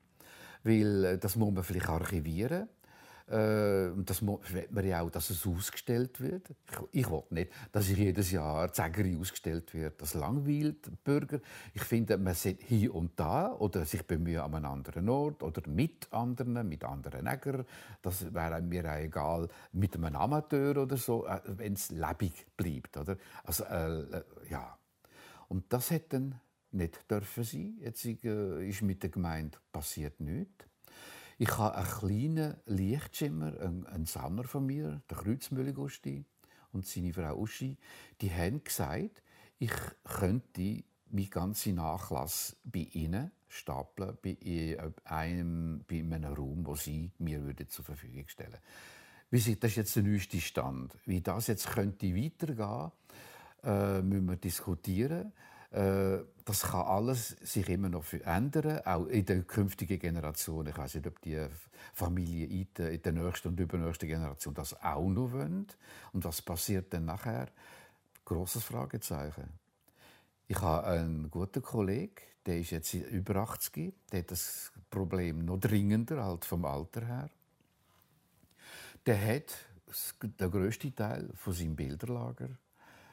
weil 0.63 1.05
äh, 1.05 1.19
das 1.19 1.37
muss 1.37 1.53
man 1.53 1.65
vielleicht 1.65 1.89
archivieren. 1.89 2.69
Äh, 3.31 3.91
und 3.91 4.11
das 4.11 4.23
will 4.23 4.69
man 4.71 4.87
ja 4.87 5.03
auch, 5.03 5.11
dass 5.11 5.31
es 5.31 5.47
ausgestellt 5.47 6.21
wird. 6.21 6.51
Ich, 6.51 7.03
ich 7.03 7.11
will 7.11 7.23
nicht, 7.31 7.53
dass 7.71 7.89
ich 7.89 7.97
jedes 7.97 8.33
Jahr 8.33 8.73
Zägeri 8.73 9.17
ausgestellt 9.17 9.73
wird. 9.73 10.03
Das 10.03 10.15
langweilt 10.15 11.05
Bürger. 11.05 11.39
Ich 11.73 11.85
finde, 11.85 12.19
man 12.19 12.35
sollte 12.35 12.65
hier 12.65 12.93
und 12.93 13.13
da 13.15 13.53
oder 13.53 13.85
sich 13.85 14.05
bemühen 14.05 14.41
an 14.41 14.55
einem 14.55 14.65
anderen 14.67 15.09
Ort 15.09 15.45
oder 15.45 15.63
mit 15.69 16.13
anderen, 16.13 16.69
mit 16.69 16.83
anderen 16.83 17.25
Nägern. 17.25 17.65
Das 18.03 18.35
wäre 18.35 18.61
mir 18.63 18.85
auch 18.85 18.99
egal, 18.99 19.49
mit 19.73 19.95
einem 19.95 20.17
Amateur 20.17 20.77
oder 20.77 20.97
so, 20.97 21.25
äh, 21.27 21.41
wenn 21.45 21.75
es 21.75 21.91
lebendig 21.91 22.47
bleibt. 22.57 22.97
Oder? 22.97 23.17
Also, 23.45 23.63
äh, 23.65 24.25
ja. 24.51 24.77
Und 25.47 25.73
das 25.73 25.93
hat 25.93 26.13
dann 26.13 26.41
nicht 26.73 27.11
dürfen 27.11 27.45
sein. 27.45 27.79
Jetzt 27.81 28.05
äh, 28.05 28.69
ist 28.69 28.83
mit 28.83 29.03
der 29.03 29.11
Gemeinde 29.11 29.59
passiert 29.73 30.21
nichts. 30.21 30.67
Ich 31.39 31.57
habe 31.57 31.75
einen 31.75 31.89
kleinen 31.89 32.57
Lichtschimmer, 32.67 33.59
einen, 33.61 33.87
einen 33.87 34.07
von 34.45 34.67
mir, 34.67 35.03
der 35.09 35.17
Kreuzmühle 35.17 35.73
Gusti 35.73 36.25
und 36.73 36.87
seine 36.87 37.13
Frau 37.13 37.35
Uschi, 37.37 37.79
die 38.21 38.31
haben 38.31 38.63
gesagt, 38.63 39.23
ich 39.59 39.73
könnte 40.05 40.85
meinen 41.11 41.31
ganzen 41.31 41.77
Nachlass 41.77 42.57
bei 42.65 42.87
ihnen 42.93 43.31
stapeln, 43.49 44.17
bei 44.23 44.37
äh, 44.43 44.79
einem, 45.05 45.85
bei 45.89 46.01
einem 46.01 46.25
Raum, 46.25 46.67
wo 46.67 46.77
sie 46.77 47.11
mir 47.19 47.43
zur 47.69 47.85
Verfügung 47.85 48.29
stellen 48.29 48.53
würden. 48.53 48.61
Das 49.31 49.47
ist 49.47 49.77
jetzt 49.77 49.97
der 49.97 50.03
neueste 50.03 50.41
Stand. 50.41 50.97
Wie 51.07 51.21
das 51.21 51.47
jetzt 51.47 51.69
könnte 51.69 52.15
weitergehen, 52.15 52.91
äh, 53.63 54.03
müssen 54.03 54.29
wir 54.29 54.37
diskutieren. 54.37 55.33
Äh, 55.71 56.19
das 56.45 56.63
kann 56.63 56.87
alles 56.87 57.37
sich 57.43 57.69
immer 57.69 57.89
noch 57.89 58.13
ändern, 58.13 58.81
auch 58.85 59.07
in 59.07 59.25
der 59.25 59.43
künftigen 59.43 59.99
Generation. 60.01 60.67
Ich 60.67 60.77
weiß 60.77 60.97
nicht, 60.97 61.07
ob 61.07 61.21
die 61.21 61.47
Familie 61.95 62.47
in 62.47 63.03
der 63.03 63.13
nächsten 63.13 63.49
und 63.49 63.61
übernächsten 63.61 64.09
Generation 64.09 64.55
das 64.55 64.81
auch 64.83 65.09
noch 65.09 65.33
wollen. 65.33 65.69
Und 66.13 66.25
was 66.25 66.43
passiert 66.43 66.93
dann 66.93 67.05
nachher? 67.05 67.49
Großes 68.25 68.65
Fragezeichen. 68.65 69.49
Ich 70.49 70.61
habe 70.61 70.87
einen 70.89 71.31
guten 71.31 71.63
Kollegen, 71.63 72.15
der 72.47 72.59
ist 72.59 72.71
jetzt 72.71 72.95
über 72.95 73.37
80, 73.37 73.95
der 74.11 74.21
hat 74.21 74.31
das 74.33 74.73
Problem 74.91 75.45
noch 75.45 75.59
dringender, 75.59 76.25
halt 76.25 76.45
vom 76.45 76.65
Alter 76.65 77.07
her. 77.07 77.31
Der 79.07 79.35
hat 79.35 79.55
den 80.23 80.51
grössten 80.51 80.95
Teil 80.95 81.31
von 81.35 81.53
seinem 81.53 81.77
Bilderlager 81.77 82.49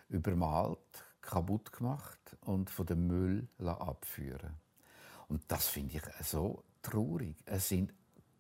übermalt, 0.09 1.06
kaputt 1.27 1.71
gemacht 1.71 2.37
und 2.41 2.69
von 2.69 2.85
dem 2.85 3.05
Müll 3.05 3.47
abführen. 3.59 4.53
Und 5.27 5.43
das 5.49 5.67
finde 5.67 5.97
ich 5.97 6.25
so 6.25 6.63
traurig. 6.81 7.35
Es 7.45 7.67
sind 7.67 7.93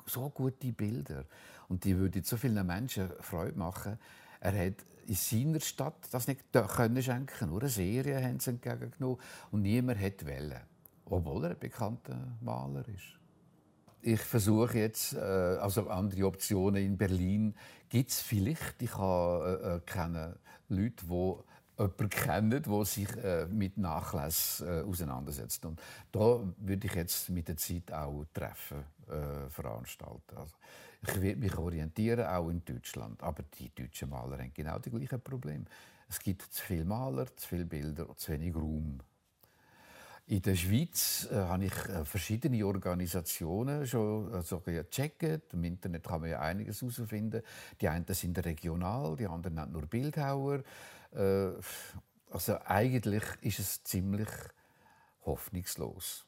so 0.05 0.29
gute 0.29 0.71
Bilder 0.71 1.25
und 1.67 1.83
die 1.83 1.97
würden 1.97 2.23
so 2.23 2.37
vielen 2.37 2.65
Menschen 2.65 3.09
Freude 3.19 3.59
machen. 3.59 3.99
Er 4.39 4.67
hat 4.67 4.85
in 5.05 5.15
seiner 5.15 5.59
Stadt 5.59 6.07
das 6.11 6.27
nicht 6.27 6.41
können 6.53 7.03
schenken. 7.03 7.49
Nur 7.49 7.61
eine 7.61 7.69
Serie 7.69 8.23
haben 8.23 8.39
sie 8.39 8.51
entgegengenommen 8.51 9.19
und 9.51 9.61
niemand 9.63 9.99
hat 9.99 10.25
wollen, 10.25 10.61
obwohl 11.05 11.43
er 11.45 11.51
ein 11.51 11.59
bekannter 11.59 12.37
Maler 12.39 12.87
ist. 12.87 13.17
Ich 14.01 14.21
versuche 14.21 14.77
jetzt, 14.77 15.13
äh, 15.13 15.19
also 15.19 15.89
andere 15.89 16.25
Optionen 16.27 16.85
in 16.85 16.97
Berlin 16.97 17.53
gibt 17.89 18.11
es 18.11 18.21
vielleicht. 18.21 18.81
Ich 18.81 18.95
habe, 18.95 19.81
äh, 19.85 19.93
äh 19.93 20.33
Leute, 20.69 21.05
die 21.05 21.56
jemanden 21.77 22.09
kennen, 22.09 22.63
der 22.63 22.85
sich 22.85 23.15
äh, 23.17 23.45
mit 23.47 23.77
Nachlass 23.77 24.61
äh, 24.61 24.81
auseinandersetzt. 24.81 25.65
Und 25.65 25.81
da 26.11 26.39
würde 26.57 26.87
ich 26.87 26.93
jetzt 26.93 27.29
mit 27.29 27.47
der 27.47 27.57
Zeit 27.57 27.91
auch 27.91 28.25
Treffen 28.33 28.83
äh, 29.07 29.49
veranstalten. 29.49 30.37
Also, 30.37 30.55
ich 31.01 31.21
werde 31.21 31.39
mich 31.39 31.57
orientieren, 31.57 32.25
auch 32.25 32.49
in 32.49 32.63
Deutschland. 32.65 33.21
Aber 33.21 33.43
die 33.59 33.73
deutschen 33.73 34.09
Maler 34.09 34.39
haben 34.39 34.51
genau 34.53 34.79
die 34.79 34.89
gleichen 34.89 35.21
Probleme. 35.21 35.65
Es 36.09 36.19
gibt 36.19 36.41
zu 36.41 36.63
viele 36.63 36.85
Maler, 36.85 37.27
zu 37.35 37.47
viele 37.47 37.65
Bilder 37.65 38.09
und 38.09 38.17
zu 38.17 38.31
wenig 38.31 38.55
Raum. 38.55 38.99
In 40.29 40.41
der 40.41 40.55
Schweiz 40.55 41.29
äh, 41.31 41.35
habe 41.35 41.65
ich 41.65 41.73
äh, 41.85 42.03
verschiedene 42.03 42.65
Organisationen 42.65 43.87
schon 43.87 44.33
also, 44.33 44.59
gecheckt. 44.59 45.53
Im 45.53 45.63
Internet 45.63 46.03
kann 46.03 46.19
man 46.19 46.29
ja 46.29 46.41
einiges 46.41 46.81
herausfinden. 46.81 47.41
Die 47.79 47.87
einen 47.87 48.05
sind 48.09 48.37
regional, 48.43 49.15
die 49.15 49.25
anderen 49.25 49.57
haben 49.57 49.71
nur 49.71 49.83
Bildhauer. 49.83 50.63
Äh, 51.15 51.51
also 52.29 52.57
eigentlich 52.65 53.23
ist 53.39 53.59
es 53.59 53.83
ziemlich 53.85 54.27
hoffnungslos. 55.25 56.25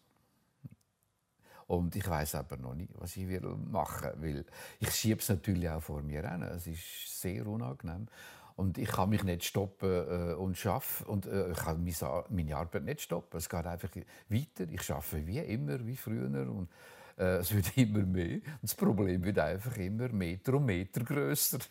Und 1.68 1.94
ich 1.98 2.08
weiß 2.08 2.36
aber 2.36 2.56
noch 2.56 2.76
nicht, 2.76 2.94
was 2.96 3.18
ich 3.18 3.28
machen 3.42 4.22
will. 4.22 4.46
Ich 4.80 4.92
schiebe 4.92 5.20
es 5.20 5.28
natürlich 5.28 5.70
auch 5.70 5.84
vor 5.84 6.02
mir 6.02 6.28
hin. 6.28 6.42
Es 6.44 6.68
ist 6.68 7.22
sehr 7.22 7.46
unangenehm. 7.46 8.08
Und 8.60 8.78
ich 8.78 8.90
kann 8.90 9.10
mich 9.10 9.24
nicht 9.24 9.46
stoppen 9.46 9.90
äh, 9.90 10.34
und 10.34 10.66
arbeiten. 10.66 11.06
Und 11.06 11.26
äh, 11.28 11.52
ich 11.52 11.58
kann 11.58 11.82
meine 12.30 12.58
Arbeit 12.58 12.84
nicht 12.84 13.00
stoppen. 13.00 13.38
Es 13.38 13.48
geht 13.48 13.66
einfach 13.66 13.90
weiter. 14.28 14.66
Ich 14.70 14.92
arbeite 14.92 15.26
wie 15.26 15.40
immer, 15.40 15.88
wie 15.88 15.96
früher. 15.96 16.26
Und 16.26 16.68
äh, 17.18 17.38
es 17.38 17.56
wird 17.56 17.78
immer 17.78 18.00
mehr. 18.00 18.36
Und 18.36 18.64
das 18.64 18.76
Problem 18.76 19.24
wird 19.24 19.40
einfach 19.40 19.78
immer 19.78 20.10
Meter 20.10 20.56
um 20.56 20.66
Meter 20.66 21.06
größer. 21.06 21.60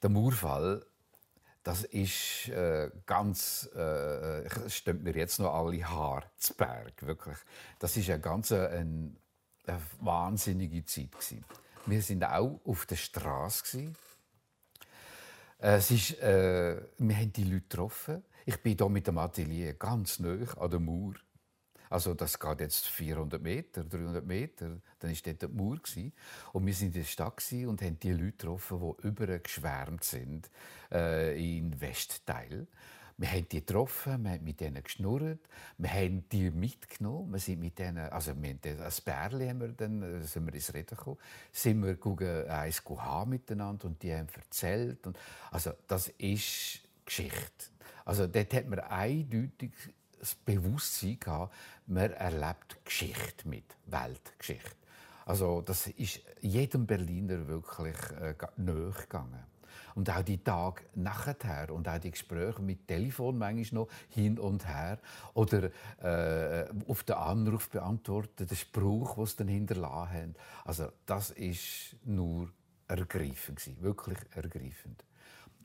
Der 0.00 0.10
Murfall, 0.10 0.86
das 1.64 1.82
ist 1.82 2.48
äh, 2.50 2.92
ganz, 3.06 3.68
äh, 3.74 4.44
äh 4.44 4.70
stimmt 4.70 5.02
mir 5.02 5.16
jetzt 5.16 5.40
noch 5.40 5.52
alle 5.52 5.82
Haare 5.82 6.30
zu 6.36 6.54
Berg, 6.54 7.04
wirklich. 7.04 7.38
Das 7.80 7.96
ist 7.96 8.08
eine 8.08 8.20
ganz 8.20 8.52
äh, 8.52 8.84
eine, 9.68 9.80
wahnsinnige 10.00 10.84
Zeit 10.84 11.12
gewesen. 11.12 11.44
Wir 11.86 12.02
sind 12.02 12.24
auch 12.24 12.60
auf 12.64 12.86
der 12.86 12.96
Straße 12.96 13.92
Es 15.58 15.90
ist, 15.90 16.20
äh, 16.20 16.80
wir 16.98 17.16
haben 17.16 17.32
die 17.32 17.44
Leute 17.44 17.62
getroffen. 17.62 18.22
Ich 18.46 18.62
bin 18.62 18.76
hier 18.76 18.88
mit 18.88 19.06
dem 19.06 19.18
Atelier 19.18 19.74
ganz 19.74 20.18
nah 20.18 20.36
an 20.56 20.70
der 20.70 20.80
Mauer. 20.80 21.14
Also 21.90 22.14
das 22.14 22.38
geht 22.38 22.60
jetzt 22.60 22.86
400 22.86 23.40
Meter, 23.42 23.84
300 23.84 24.24
Meter, 24.24 24.80
dann 24.98 25.10
war 25.10 25.32
dort 25.32 25.42
die 25.42 25.56
Mauer. 25.56 25.78
Und 26.52 26.66
wir 26.66 26.74
waren 26.74 26.82
in 26.82 26.92
der 26.92 27.04
Stadt 27.04 27.52
und 27.52 27.82
haben 27.82 27.98
die 27.98 28.12
Leute 28.12 28.32
getroffen, 28.32 28.94
die 29.00 29.06
übergeschwärmt 29.08 30.04
sind 30.04 30.50
äh, 30.92 31.58
im 31.58 31.80
Westteil. 31.80 32.66
Wir 33.20 33.32
haben 33.32 33.48
die 33.48 33.58
getroffen, 33.58 34.22
wir 34.22 34.30
haben 34.30 34.44
mit 34.44 34.60
denen 34.60 34.80
geschnurrt, 34.80 35.40
wir 35.76 35.92
haben 35.92 36.28
die 36.30 36.52
mitgenommen, 36.52 37.32
wir 37.32 37.40
sind 37.40 37.58
mit 37.58 37.76
denen, 37.76 38.08
also 38.10 38.32
wir 38.40 38.50
haben 38.50 38.80
als 38.80 39.00
Bärli 39.00 39.48
haben 39.48 39.60
wir 39.60 39.68
dann, 39.68 40.02
äh, 40.02 40.22
sind 40.22 40.46
wir 40.46 40.54
ins 40.54 40.72
Reden 40.72 40.96
gekommen, 40.96 41.18
sind 41.50 41.84
wir 41.84 41.96
gucken, 41.96 42.48
eins 42.48 42.80
haben 42.86 43.30
miteinander 43.30 43.86
und 43.86 44.00
die 44.00 44.14
haben 44.14 44.28
erzählt. 44.36 45.04
Und, 45.04 45.18
also 45.50 45.72
das 45.88 46.08
ist 46.16 46.80
Geschichte. 47.04 47.72
Also 48.04 48.28
dort 48.28 48.54
hat 48.54 48.68
man 48.68 48.78
eindeutig 48.80 49.72
das 50.20 50.36
Bewusstsein 50.36 51.18
gehabt, 51.18 51.52
man 51.88 52.12
erlebt 52.12 52.84
Geschichte 52.84 53.48
mit, 53.48 53.64
Weltgeschichte. 53.86 54.76
Also 55.26 55.60
das 55.60 55.88
ist 55.88 56.20
jedem 56.40 56.86
Berliner 56.86 57.48
wirklich 57.48 57.96
äh, 58.20 58.34
gegangen. 58.34 59.44
Und 59.94 60.10
auch 60.10 60.22
die 60.22 60.42
Tage 60.42 60.82
nachher 60.94 61.72
und 61.72 61.88
auch 61.88 61.98
die 61.98 62.10
Gespräche 62.10 62.62
mit 62.62 62.86
Telefon 62.86 63.38
manchmal 63.38 63.82
noch 63.82 63.88
hin 64.08 64.38
und 64.38 64.66
her. 64.66 64.98
Oder 65.34 65.70
äh, 66.02 66.66
auf 66.86 67.04
den 67.04 67.16
Anruf 67.16 67.68
beantworten, 67.70 68.46
den 68.46 68.56
Spruch, 68.56 69.16
den 69.16 69.26
sie 69.26 69.36
dann 69.36 69.48
hinterlassen 69.48 70.12
haben. 70.12 70.34
Also 70.64 70.88
das 71.06 71.30
ist 71.30 71.96
nur 72.04 72.50
ergreifend, 72.86 73.82
wirklich 73.82 74.18
ergreifend. 74.34 75.04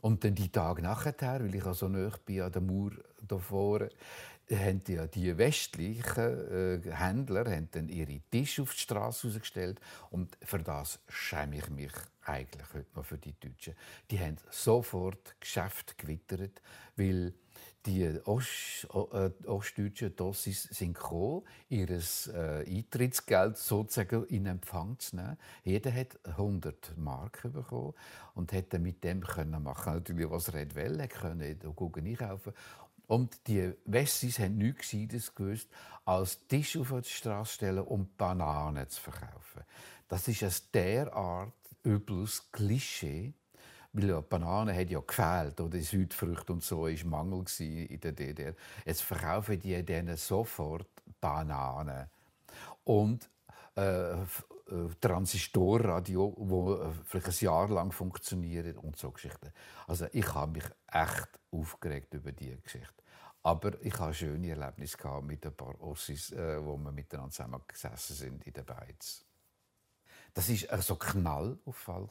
Und 0.01 0.25
dann 0.25 0.35
die 0.35 0.49
Tage 0.49 0.81
nachher, 0.81 1.39
weil 1.39 1.55
ich 1.55 1.65
also 1.65 1.87
nahe 1.87 2.11
bin 2.25 2.41
an 2.41 2.51
der 2.51 2.61
Mauer 2.61 2.91
davor, 3.25 3.87
haben 4.51 4.83
die, 4.83 4.99
die 5.13 5.37
westlichen 5.37 6.83
äh, 6.83 6.91
Händler 6.91 7.45
haben 7.49 7.69
dann 7.71 7.89
ihre 7.89 8.19
Tische 8.31 8.63
auf 8.63 8.73
die 8.73 8.79
Straße 8.79 9.27
ausgestellt 9.27 9.79
und 10.09 10.37
für 10.41 10.59
das 10.59 10.99
schäme 11.07 11.57
ich 11.57 11.69
mich 11.69 11.91
eigentlich 12.25 12.73
heute 12.73 12.87
noch 12.95 13.05
für 13.05 13.17
die 13.17 13.33
Deutschen. 13.39 13.75
Die 14.11 14.19
haben 14.19 14.37
sofort 14.49 15.35
Geschäft 15.39 15.97
gewittert, 15.97 16.61
weil 16.95 17.33
die 17.85 18.17
Ost, 18.25 18.87
äh, 18.93 19.29
ostdeutschen 19.45 20.15
Dossis 20.15 20.63
sind 20.63 20.93
gekommen, 20.93 21.43
ihr 21.67 21.89
äh, 21.89 22.65
Eintrittsgeld 22.65 23.57
sozusagen 23.57 24.25
in 24.27 24.45
Empfang 24.45 24.97
zu 24.99 25.17
nehmen. 25.17 25.37
Jeder 25.63 25.93
hat 25.93 26.17
100 26.23 26.93
Mark 26.97 27.41
bekommen 27.43 27.93
und 28.35 28.53
hätte 28.53 28.79
mit 28.79 29.03
dem 29.03 29.21
können 29.21 29.61
machen 29.61 29.95
natürlich 29.95 30.29
was 30.29 30.47
er 30.47 30.75
wollte, 30.75 31.07
können 31.09 31.59
Gucken 31.75 32.05
einkaufen 32.05 32.53
und 33.07 33.47
die 33.47 33.73
Wessis 33.85 34.39
haben 34.39 34.57
nichts 34.57 34.89
Gescheites 34.89 35.35
gewusst, 35.35 35.67
als 36.05 36.45
Tisch 36.47 36.77
auf 36.77 36.93
die 37.01 37.09
Straße 37.09 37.53
stellen 37.53 37.83
und 37.83 38.17
Bananen 38.17 38.87
zu 38.89 39.01
verkaufen. 39.01 39.63
Das 40.07 40.27
ist 40.27 40.43
ein 40.43 40.51
derart 40.73 41.53
übles 41.83 42.51
Klischee, 42.51 43.33
weil 43.93 44.09
ja, 44.09 44.21
Bananen 44.21 44.75
hat 44.75 44.89
ja 44.89 44.99
gefehlt 44.99 45.59
oder 45.61 45.79
Südfrüchte 45.79 46.53
und 46.53 46.63
so 46.63 46.87
ist 46.87 47.05
Mangel 47.05 47.45
in 47.59 47.99
der 47.99 48.11
DDR. 48.11 48.55
Jetzt 48.85 49.03
verkaufen 49.03 49.59
die 49.59 49.83
denen 49.83 50.17
sofort 50.17 50.87
Bananen 51.21 52.07
und 52.83 53.29
äh, 53.75 54.15
Transistorradio, 54.99 56.33
wo 56.37 56.75
äh, 56.75 56.91
vielleicht 57.05 57.27
ein 57.27 57.45
Jahr 57.45 57.69
lang 57.69 57.91
funktioniert 57.91 58.77
und 58.77 58.95
so 58.97 59.11
Geschichten. 59.11 59.51
Also 59.87 60.07
ich 60.11 60.33
habe 60.33 60.53
mich 60.53 60.65
echt 60.91 61.39
aufgeregt 61.51 62.13
über 62.13 62.31
diese 62.31 62.57
Geschichte. 62.57 63.03
Aber 63.43 63.73
ich 63.81 63.99
hatte 63.99 64.13
schöne 64.13 64.51
Erlebnisse 64.51 64.97
mit 65.21 65.45
ein 65.45 65.53
paar 65.53 65.79
Ossis, 65.81 66.31
äh, 66.31 66.63
wo 66.63 66.77
wir 66.77 66.91
miteinander 66.91 67.31
zusammen 67.31 67.61
gesessen 67.67 68.15
sind 68.15 68.47
in 68.47 68.53
der 68.53 68.63
Beiz. 68.63 69.25
Das 70.33 70.49
ist 70.49 70.61
so 70.61 70.69
also 70.69 70.95
Knallauffall. 70.95 72.07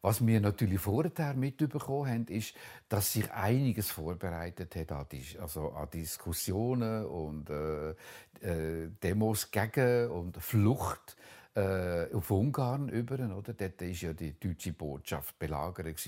Was 0.00 0.24
wir 0.24 0.40
natürlich 0.40 0.80
vorher 0.80 1.34
mitbekommen 1.34 2.10
haben, 2.10 2.26
ist, 2.26 2.54
dass 2.88 3.12
sich 3.12 3.30
einiges 3.32 3.90
vorbereitet 3.90 4.76
hat 4.76 4.92
an, 4.92 5.06
also 5.40 5.70
an 5.72 5.90
Diskussionen 5.90 7.04
und 7.04 7.50
äh, 7.50 7.90
äh, 8.40 8.90
Demos 9.02 9.50
gegen 9.50 10.08
und 10.10 10.36
Flucht 10.36 11.16
äh, 11.58 12.14
auf 12.14 12.30
Ungarn 12.30 12.88
über, 12.88 13.14
oder? 13.14 13.52
Dort 13.52 13.80
war 13.80 13.88
ja 13.88 14.12
die 14.12 14.38
deutsche 14.38 14.72
Botschaft 14.72 15.38
belagert 15.38 15.98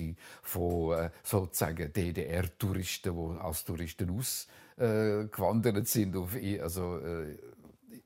von 0.41 0.97
äh, 0.97 1.09
sozusagen 1.23 1.91
DDR-Touristen, 1.91 3.13
die 3.13 3.39
als 3.39 3.65
Touristen 3.65 4.09
ausgewandert 4.09 5.77
äh, 5.77 5.85
sind 5.85 6.15
auf, 6.15 6.35
also, 6.61 6.99
äh, 6.99 7.37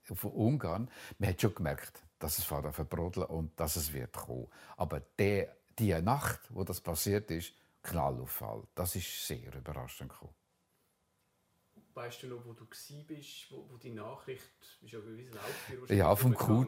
auf 0.09 0.23
Ungarn. 0.23 0.89
Man 1.19 1.29
hat 1.29 1.41
schon 1.41 1.53
gemerkt, 1.53 2.03
dass 2.19 2.39
es 2.39 2.45
fährt 2.45 2.73
verbrodeln 2.73 3.27
und 3.27 3.59
dass 3.59 3.75
es 3.75 3.93
wird 3.93 4.13
kommen. 4.13 4.47
Aber 4.77 5.01
der, 5.19 5.55
die 5.77 5.93
Nacht, 6.01 6.39
wo 6.49 6.63
das 6.63 6.81
passiert 6.81 7.29
ist, 7.29 7.53
Knallauffall, 7.83 8.63
das 8.73 8.95
ist 8.95 9.27
sehr 9.27 9.53
überraschend 9.53 10.09
gekommen. 10.09 10.33
Weißt 11.93 12.23
du 12.23 12.27
noch, 12.27 12.43
wo 12.43 12.51
du 12.53 12.65
warst, 12.65 13.51
wo, 13.51 13.69
wo 13.69 13.77
die 13.77 13.91
Nachricht, 13.91 14.49
ist 14.81 14.91
ja 14.91 14.99
gewiss 14.99 15.29
Ja, 15.89 16.13
vom 16.15 16.33
Kur 16.33 16.67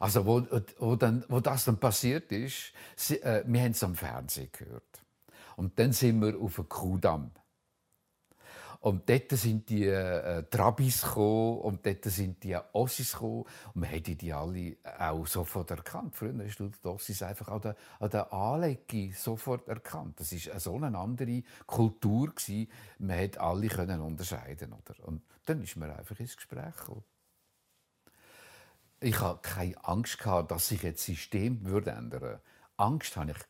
Also 0.00 0.24
wo, 0.26 0.42
wo, 0.78 0.96
dann, 0.96 1.24
wo 1.28 1.40
das 1.40 1.64
dann 1.64 1.78
passiert 1.78 2.30
ist, 2.32 2.72
sie, 2.96 3.20
äh, 3.22 3.42
wir 3.46 3.62
haben 3.62 3.72
es 3.72 3.82
am 3.82 3.94
Fernsehen 3.94 4.50
gehört. 4.52 5.02
Und 5.56 5.78
dann 5.78 5.92
sind 5.92 6.20
wir 6.20 6.38
auf 6.40 6.56
den 6.56 6.68
Kudamm. 6.68 7.32
Und 8.80 9.08
dort 9.08 9.30
sind 9.32 9.68
die 9.70 9.86
äh, 9.86 10.44
Trabis 10.44 11.02
gekommen, 11.02 11.58
und 11.58 11.84
dort 11.84 12.04
sind 12.04 12.44
die 12.44 12.56
Ossis 12.72 13.12
gekommen. 13.12 13.44
Und 13.74 13.80
man 13.80 13.90
hätte 13.90 14.14
die 14.14 14.32
alle 14.32 14.76
auch 15.00 15.26
sofort 15.26 15.72
erkannt. 15.72 16.14
Früher 16.14 16.32
hast 16.44 16.60
du 16.60 16.68
die 16.68 16.86
Ossis 16.86 17.22
einfach 17.22 17.48
an 17.48 17.60
der, 17.60 17.76
an 17.98 18.10
der 18.10 18.32
Anlege 18.32 19.12
sofort 19.14 19.66
erkannt. 19.66 20.20
Das 20.20 20.32
war 20.32 20.60
so 20.60 20.76
eine 20.76 20.96
andere 20.96 21.42
Kultur. 21.66 22.28
Gewesen. 22.28 22.70
Man 23.00 23.18
konnte 23.18 23.40
alle 23.40 23.68
können 23.68 24.00
unterscheiden. 24.00 24.72
Oder? 24.72 25.08
Und 25.08 25.22
dann 25.44 25.60
ist 25.60 25.76
man 25.76 25.90
einfach 25.90 26.18
ins 26.20 26.36
Gespräch 26.36 26.76
gekommen. 26.76 27.02
Ich 29.00 29.20
hatte 29.20 29.40
keine 29.42 29.84
Angst, 29.84 30.18
dass 30.24 30.68
sich 30.68 30.80
das 30.80 31.04
System 31.04 31.64
ändern 31.64 32.10
würde. 32.10 32.40
Angst 32.76 33.16
hatte 33.16 33.30
ich 33.30 33.46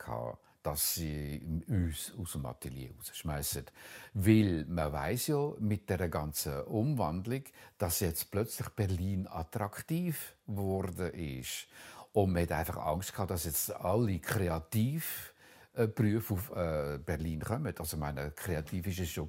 dass 0.62 0.96
sie 0.96 1.40
uns 1.68 2.12
aus 2.18 2.32
dem 2.32 2.44
Atelier 2.44 2.90
rausschmeißen. 2.98 3.64
Weil 4.12 4.66
man 4.68 4.92
weiß 4.92 5.28
ja 5.28 5.52
mit 5.58 5.88
der 5.88 6.10
ganzen 6.10 6.60
Umwandlung, 6.64 7.44
dass 7.78 8.00
jetzt 8.00 8.30
plötzlich 8.30 8.68
Berlin 8.70 9.26
attraktiv 9.26 10.34
geworden 10.46 11.14
ist. 11.14 11.66
Und 12.12 12.32
man 12.32 12.42
hat 12.42 12.52
einfach 12.52 12.76
Angst 12.76 13.12
gehabt, 13.12 13.30
dass 13.30 13.44
jetzt 13.44 13.74
alle 13.74 14.18
kreativ 14.18 15.32
Berufe 15.86 16.34
auf 16.34 16.50
äh, 16.56 16.98
Berlin 16.98 17.40
kommen. 17.40 17.74
Also 17.78 17.96
meine, 17.96 18.32
kreativ 18.32 18.86
war 18.86 19.04
es 19.04 19.10
schon 19.10 19.28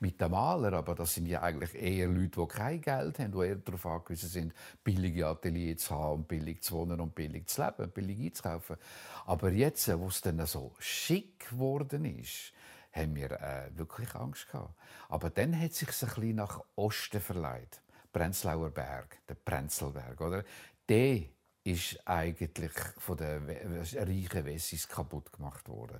mit 0.00 0.20
den 0.20 0.30
Maler, 0.30 0.72
aber 0.72 0.94
das 0.94 1.14
sind 1.14 1.26
ja 1.26 1.42
eigentlich 1.42 1.74
eher 1.74 2.08
Leute, 2.08 2.40
die 2.40 2.46
kein 2.46 2.80
Geld 2.80 3.18
haben, 3.18 3.32
die 3.32 3.46
eher 3.46 3.56
darauf 3.56 3.86
angewiesen 3.86 4.28
sind, 4.28 4.54
billige 4.82 5.26
Atelier 5.26 5.76
zu 5.76 5.94
haben, 5.94 6.24
billig 6.24 6.62
zu 6.62 6.76
wohnen 6.76 7.00
und 7.00 7.14
billig 7.14 7.46
zu 7.48 7.62
leben, 7.62 7.90
billig 7.90 8.18
einzukaufen. 8.20 8.76
Aber 9.26 9.50
jetzt, 9.50 9.86
wo 9.98 10.06
es 10.06 10.20
dann 10.20 10.44
so 10.46 10.74
schick 10.78 11.50
geworden 11.50 12.04
ist, 12.04 12.52
haben 12.92 13.14
wir 13.14 13.32
äh, 13.32 13.70
wirklich 13.76 14.14
Angst 14.14 14.50
gehabt. 14.50 14.74
Aber 15.08 15.30
dann 15.30 15.58
hat 15.58 15.72
sich 15.72 15.88
ein 15.88 16.08
bisschen 16.08 16.36
nach 16.36 16.62
Osten 16.76 17.20
verleiht. 17.20 17.82
Prenzlauer 18.12 18.70
Berg, 18.70 19.18
der 19.28 19.34
Prenzelberg, 19.34 20.20
oder? 20.20 20.44
Der 20.88 21.22
ist 21.64 21.98
eigentlich 22.06 22.72
von 22.98 23.16
den 23.16 23.48
reichen 23.48 24.44
Wessis 24.44 24.88
kaputt 24.88 25.32
gemacht 25.32 25.68
worden. 25.68 25.98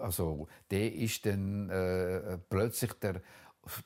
Also 0.00 0.48
der 0.70 0.92
ist 0.92 1.24
dann 1.26 1.70
äh, 1.70 2.38
plötzlich 2.48 2.92
der, 2.94 3.22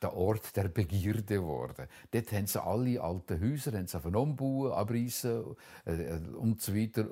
der 0.01 0.15
Ort 0.15 0.57
der 0.57 0.69
Begierde 0.69 1.23
geworden. 1.23 1.87
Dort 2.11 2.33
haben 2.33 2.47
sie 2.47 2.63
alle 2.63 3.01
alten 3.01 3.41
Häuser 3.41 3.73
haben 3.73 3.87
sie 3.87 3.99
umbauen, 3.99 4.73
abreißen 4.73 5.45
äh, 5.85 6.19
und 6.37 6.61
so 6.61 6.75
weiter. 6.75 7.07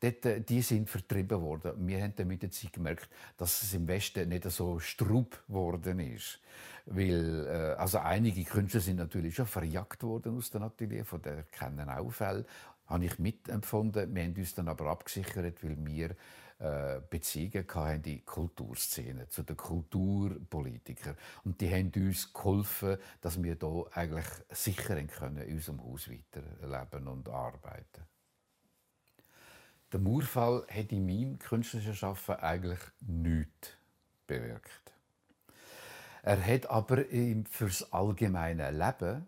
Dort, 0.00 0.26
äh, 0.26 0.40
die 0.40 0.62
sind 0.62 0.90
vertrieben 0.90 1.40
worden. 1.40 1.72
Wir 1.86 2.02
haben 2.02 2.14
dann 2.14 2.28
mit 2.28 2.42
der 2.42 2.50
Zeit 2.50 2.72
gemerkt, 2.72 3.08
dass 3.36 3.62
es 3.62 3.74
im 3.74 3.88
Westen 3.88 4.28
nicht 4.28 4.48
so 4.50 4.78
strub 4.78 5.42
geworden 5.46 5.98
ist. 5.98 6.40
Weil, 6.86 7.46
äh, 7.46 7.80
also 7.80 7.98
einige 7.98 8.44
Künstler 8.44 8.80
sind 8.80 8.96
natürlich 8.96 9.34
schon 9.34 9.46
verjagt 9.46 10.02
worden 10.02 10.36
aus 10.36 10.50
dem 10.50 10.62
Atelier, 10.62 11.04
von 11.04 11.22
der 11.22 11.44
kennen 11.44 11.88
auch 11.88 12.10
Fälle 12.10 12.44
habe 12.94 13.04
ich 13.04 13.18
mitempfunden. 13.18 14.14
Wir 14.14 14.22
haben 14.22 14.34
uns 14.34 14.54
dann 14.54 14.68
aber 14.68 14.86
abgesichert, 14.86 15.62
weil 15.62 15.76
wir 15.84 16.16
äh, 16.58 17.00
Beziehungen 17.10 17.66
hatten 17.68 17.96
in 17.96 18.02
die 18.02 18.20
Kulturszene, 18.20 19.28
zu 19.28 19.42
den 19.42 19.56
Kulturpolitikern. 19.56 21.16
Und 21.44 21.60
die 21.60 21.70
haben 21.70 21.90
uns 21.96 22.32
geholfen, 22.32 22.96
dass 23.20 23.42
wir 23.42 23.56
hier 23.60 23.86
eigentlich 23.92 24.26
sicher 24.50 25.02
können, 25.02 25.38
in 25.38 25.54
unserem 25.54 25.82
Haus 25.82 26.08
weiterleben 26.08 27.08
und 27.08 27.28
arbeiten. 27.28 28.02
Der 29.92 30.00
Mauerfall 30.00 30.66
hat 30.68 30.92
in 30.92 31.06
meinem 31.06 31.38
künstlerischen 31.38 31.94
Schaffen 31.94 32.36
eigentlich 32.36 32.80
nichts 33.00 33.70
bewirkt. 34.26 34.92
Er 36.22 36.44
hat 36.44 36.70
aber 36.70 37.04
fürs 37.50 37.92
allgemeine 37.92 38.70
Leben 38.70 39.26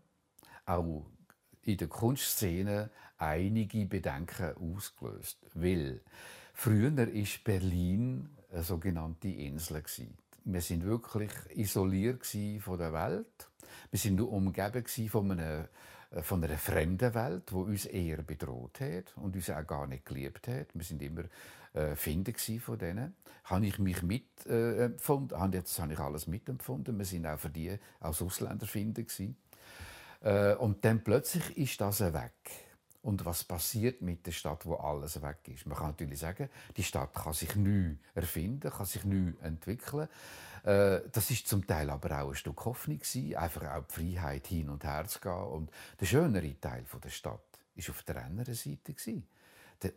auch 0.65 1.07
in 1.67 1.77
der 1.77 1.89
Kunstszene 1.89 2.91
einige 3.19 3.87
Bedenken 3.87 4.55
ausgelöst. 4.57 5.39
Weil 5.55 6.01
früher 6.55 6.97
war 6.97 7.07
Berlin 7.45 8.29
eine 8.53 8.63
sogenannte 8.63 9.29
Insel. 9.29 9.83
Wir 10.45 10.61
sind 10.61 10.85
wirklich 10.85 11.33
isoliert 11.55 12.25
von 12.61 12.79
der 12.79 12.93
Welt. 12.93 13.49
Wir 13.91 13.99
sind 13.99 14.17
nur 14.17 14.33
umgeben 14.33 14.85
von 15.09 15.33
einer, 15.33 15.69
von 16.23 16.45
einer 16.45 16.57
fremden 16.57 17.15
Welt, 17.15 17.51
die 17.51 17.55
uns 17.55 17.87
eher 17.87 18.23
bedroht 18.23 18.81
hat 18.81 19.17
und 19.17 19.35
uns 19.35 19.51
auch 19.51 19.67
gar 19.67 19.87
nicht 19.89 20.07
geliebt 20.07 20.47
hat. 20.47 20.69
Wir 20.73 20.85
sind 20.85 21.03
immer 21.03 21.25
äh, 21.75 21.97
Finden 21.97 22.35
von 22.61 22.79
denen. 22.79 23.15
Habe 23.45 23.67
ich 23.67 23.79
mich 23.79 24.03
mitempfunden, 24.03 25.53
äh, 25.53 25.57
jetzt 25.57 25.79
habe 25.81 25.93
ich 25.93 25.99
alles 25.99 26.27
mitempfunden. 26.29 26.97
Wir 26.97 27.05
sind 27.05 27.27
auch 27.27 27.39
für 27.39 27.51
die 27.51 27.77
als 28.01 28.23
Ausländer 28.23 28.67
Finden 28.67 29.07
Äh, 29.09 29.35
und 30.55 30.85
dann 30.85 31.03
plötzlich 31.05 31.57
ist 31.57 31.81
das 31.81 32.01
weg. 32.01 32.33
Und 33.03 33.25
was 33.25 33.45
passiert 33.45 34.03
mit 34.03 34.27
der 34.27 34.33
Stadt, 34.33 34.67
wo 34.67 34.75
alles 34.75 35.23
weg 35.23 35.39
ist? 35.47 35.65
Man 35.65 35.79
kann 35.79 35.89
natürlich 35.89 36.19
sagen, 36.19 36.49
die 36.77 36.83
Stadt 36.83 37.15
kann 37.15 37.33
sich 37.33 37.55
neu 37.55 37.95
erfinden, 38.15 38.69
kann 38.69 38.85
sich 38.85 39.05
neu 39.05 39.33
entwickeln. 39.43 40.09
Äh, 40.65 41.03
das 41.13 41.31
ist 41.31 41.47
zum 41.47 41.65
Teil 41.65 41.89
aber 41.89 42.21
auch 42.21 42.31
ein 42.31 42.35
Stück 42.35 42.65
Hoffnung 42.65 43.01
einfach 43.37 43.77
auch 43.77 43.85
die 43.85 44.17
Freiheit 44.17 44.49
hin 44.49 44.69
und 44.69 44.83
her 44.83 45.07
zu 45.07 45.21
gehen. 45.21 45.33
Und 45.33 45.71
der 46.01 46.07
schönere 46.07 46.61
Teil 46.61 46.85
der 47.01 47.11
Stadt 47.11 47.61
ist 47.77 47.91
auf 47.91 48.03
der 48.03 48.25
anderen 48.25 48.55
Seite 48.55 48.97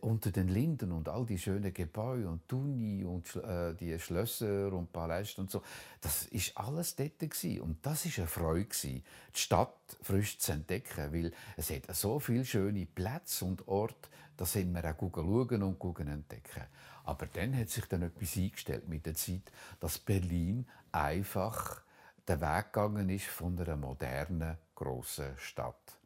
unter 0.00 0.30
den 0.30 0.48
Linden 0.48 0.92
und 0.92 1.08
all 1.08 1.26
die 1.26 1.38
schönen 1.38 1.72
Gebäude 1.72 2.28
und 2.28 2.46
Tuni 2.48 3.04
und 3.04 3.34
äh, 3.36 3.74
die 3.74 3.98
Schlösser 3.98 4.72
und 4.72 4.92
Paläste 4.92 5.40
und 5.40 5.50
so, 5.50 5.62
das 6.00 6.24
ist 6.26 6.56
alles 6.56 6.96
dort 6.96 7.18
gewesen. 7.18 7.60
und 7.60 7.84
das 7.84 8.06
ist 8.06 8.18
eine 8.18 8.28
Freude 8.28 8.66
gewesen, 8.66 9.02
die 9.34 9.38
Stadt 9.38 9.74
frisch 10.02 10.38
zu 10.38 10.52
entdecken, 10.52 11.12
weil 11.12 11.32
es 11.56 11.70
hat 11.70 11.94
so 11.94 12.20
viele 12.20 12.44
schöne 12.44 12.86
Plätze 12.86 13.44
und 13.44 13.66
Orte, 13.68 14.08
da 14.36 14.44
sind 14.44 14.72
wir 14.72 14.84
auch 14.84 14.98
schauen 14.98 15.62
und 15.62 15.78
gucken 15.78 16.08
entdecken. 16.08 16.64
Aber 17.04 17.26
dann 17.26 17.56
hat 17.56 17.70
sich 17.70 17.86
dann 17.86 18.02
etwas 18.02 18.36
eingestellt 18.36 18.88
mit 18.88 19.04
der 19.04 19.14
Zeit, 19.14 19.50
dass 19.80 19.98
Berlin 19.98 20.66
einfach 20.92 21.82
der 22.26 22.40
Weg 22.40 22.72
gegangen 22.72 23.08
ist 23.08 23.26
von 23.26 23.58
einer 23.58 23.76
modernen 23.76 24.56
grossen 24.74 25.36
Stadt. 25.36 25.99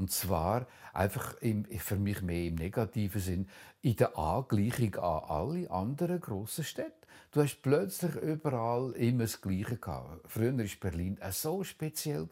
Und 0.00 0.10
zwar 0.10 0.66
einfach 0.94 1.34
im, 1.42 1.66
für 1.66 1.96
mich 1.96 2.22
mehr 2.22 2.46
im 2.46 2.54
negativen 2.54 3.20
Sinn, 3.20 3.48
in 3.82 3.96
der 3.96 4.16
Angleichung 4.16 4.94
an 4.94 5.24
alle 5.28 5.70
anderen 5.70 6.18
grossen 6.22 6.64
Städte. 6.64 7.00
Du 7.32 7.40
hast 7.40 7.62
plötzlich 7.62 8.16
überall 8.16 8.90
immer 8.96 9.22
das 9.22 9.40
Gleiche 9.40 9.76
gehabt. 9.76 10.20
Früher 10.26 10.58
war 10.58 10.64
Berlin 10.80 11.16
so 11.30 11.62
speziell. 11.62 12.26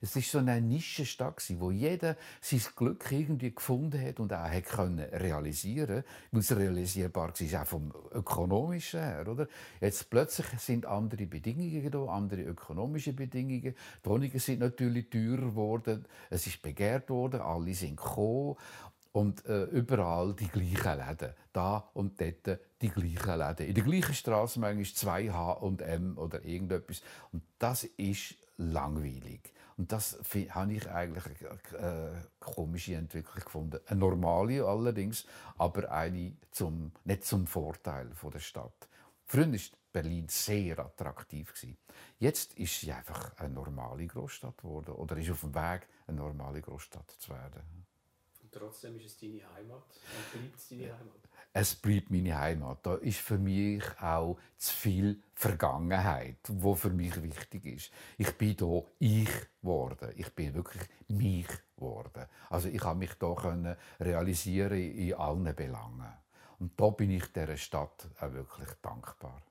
Es 0.00 0.16
war 0.16 0.22
so 0.22 0.38
eine 0.38 0.60
Nischenstadt, 0.60 1.40
wo 1.60 1.70
jeder 1.70 2.16
sein 2.40 2.60
Glück 2.74 3.06
irgendwie 3.12 3.54
gefunden 3.54 4.04
hat 4.04 4.18
und 4.18 4.32
auch 4.32 4.50
hat 4.50 4.64
können 4.64 4.98
realisieren 4.98 6.02
Weil 6.32 6.40
es 6.40 6.56
realisierbar 6.56 7.28
war, 7.28 7.62
auch 7.62 7.66
vom 7.66 7.94
Ökonomischen 8.10 8.98
her. 8.98 9.28
Oder? 9.28 9.46
Jetzt 9.80 10.10
plötzlich 10.10 10.48
sind 10.58 10.86
andere 10.86 11.26
Bedingungen 11.26 11.88
da, 11.88 12.04
andere 12.06 12.42
ökonomische 12.42 13.12
Bedingungen. 13.12 13.76
Die 14.04 14.08
Wohnungen 14.08 14.40
sind 14.40 14.58
natürlich 14.58 15.08
teurer 15.08 15.36
geworden. 15.36 16.04
Es 16.30 16.48
ist 16.48 16.60
begehrt 16.60 17.01
worden, 17.10 17.40
alle 17.40 17.74
sind 17.74 17.96
gekommen. 17.96 18.56
Und 19.12 19.44
äh, 19.44 19.64
überall 19.64 20.34
die 20.34 20.48
gleichen 20.48 20.98
Läden. 20.98 21.34
Da 21.52 21.90
und 21.92 22.18
dort 22.18 22.58
die 22.80 22.88
gleichen 22.88 23.38
Läden. 23.38 23.66
In 23.66 23.74
der 23.74 23.84
gleichen 23.84 24.14
Straße 24.14 24.58
manchmal 24.58 24.86
zwei 24.86 25.30
H 25.30 25.52
und 25.52 25.82
M 25.82 26.16
oder 26.16 26.42
irgendetwas. 26.44 27.02
Und 27.30 27.42
das 27.58 27.84
ist 27.84 28.36
langweilig. 28.56 29.52
Und 29.76 29.92
das 29.92 30.18
habe 30.50 30.72
ich 30.72 30.88
eigentlich 30.88 31.34
eine 31.44 31.78
äh, 31.78 32.12
komische 32.40 32.94
Entwicklung 32.94 33.44
gefunden. 33.44 33.80
Eine 33.86 34.00
normale 34.00 34.64
allerdings, 34.64 35.26
aber 35.58 35.90
eine 35.90 36.36
zum, 36.50 36.92
nicht 37.04 37.24
zum 37.24 37.46
Vorteil 37.46 38.10
der 38.32 38.38
Stadt. 38.38 38.88
Früher 39.32 39.50
war 39.50 39.58
Berlin 39.90 40.28
sehr 40.28 40.78
attraktiv. 40.78 41.54
Jetzt 42.18 42.52
ist 42.58 42.78
sie 42.78 42.92
einfach 42.92 43.34
eine 43.38 43.54
normale 43.54 44.06
Großstadt 44.06 44.58
geworden 44.58 44.92
oder 44.92 45.16
ist 45.16 45.30
auf 45.30 45.40
dem 45.40 45.54
Weg, 45.54 45.88
eine 46.06 46.18
normale 46.18 46.60
Großstadt 46.60 47.10
zu 47.12 47.30
werden 47.30 47.82
trotzdem 48.52 48.96
ist 48.96 49.06
es 49.06 49.18
deine 49.18 49.42
Heimat 49.54 49.82
und 49.82 50.40
bleibt 50.40 50.58
es 50.58 50.68
deine 50.68 50.92
Heimat. 50.92 51.28
Es 51.54 51.74
bleibt 51.74 52.10
meine 52.10 52.38
Heimat. 52.38 52.86
Da 52.86 52.94
ist 52.96 53.18
für 53.18 53.38
mich 53.38 53.82
auch 54.00 54.38
zu 54.56 54.74
viel 54.74 55.22
Vergangenheit, 55.34 56.38
wo 56.48 56.74
für 56.74 56.90
mich 56.90 57.20
wichtig 57.22 57.64
ist. 57.66 57.90
Ich 58.16 58.32
bin 58.32 58.56
hier 58.58 58.84
ich 58.98 59.30
geworden. 59.60 60.12
Ich 60.16 60.32
bin 60.34 60.54
wirklich 60.54 60.82
mich 61.08 61.48
geworden. 61.76 62.26
Also 62.48 62.68
ich 62.68 62.82
habe 62.82 62.98
mich 62.98 63.18
hier 63.18 63.76
realisieren 64.00 64.78
in 64.78 65.14
allen 65.14 65.54
Belangen. 65.54 66.12
Und 66.62 66.80
da 66.80 66.90
bin 66.90 67.10
ich 67.10 67.26
dieser 67.32 67.56
Stadt 67.56 68.08
auch 68.20 68.32
wirklich 68.34 68.68
dankbar. 68.82 69.42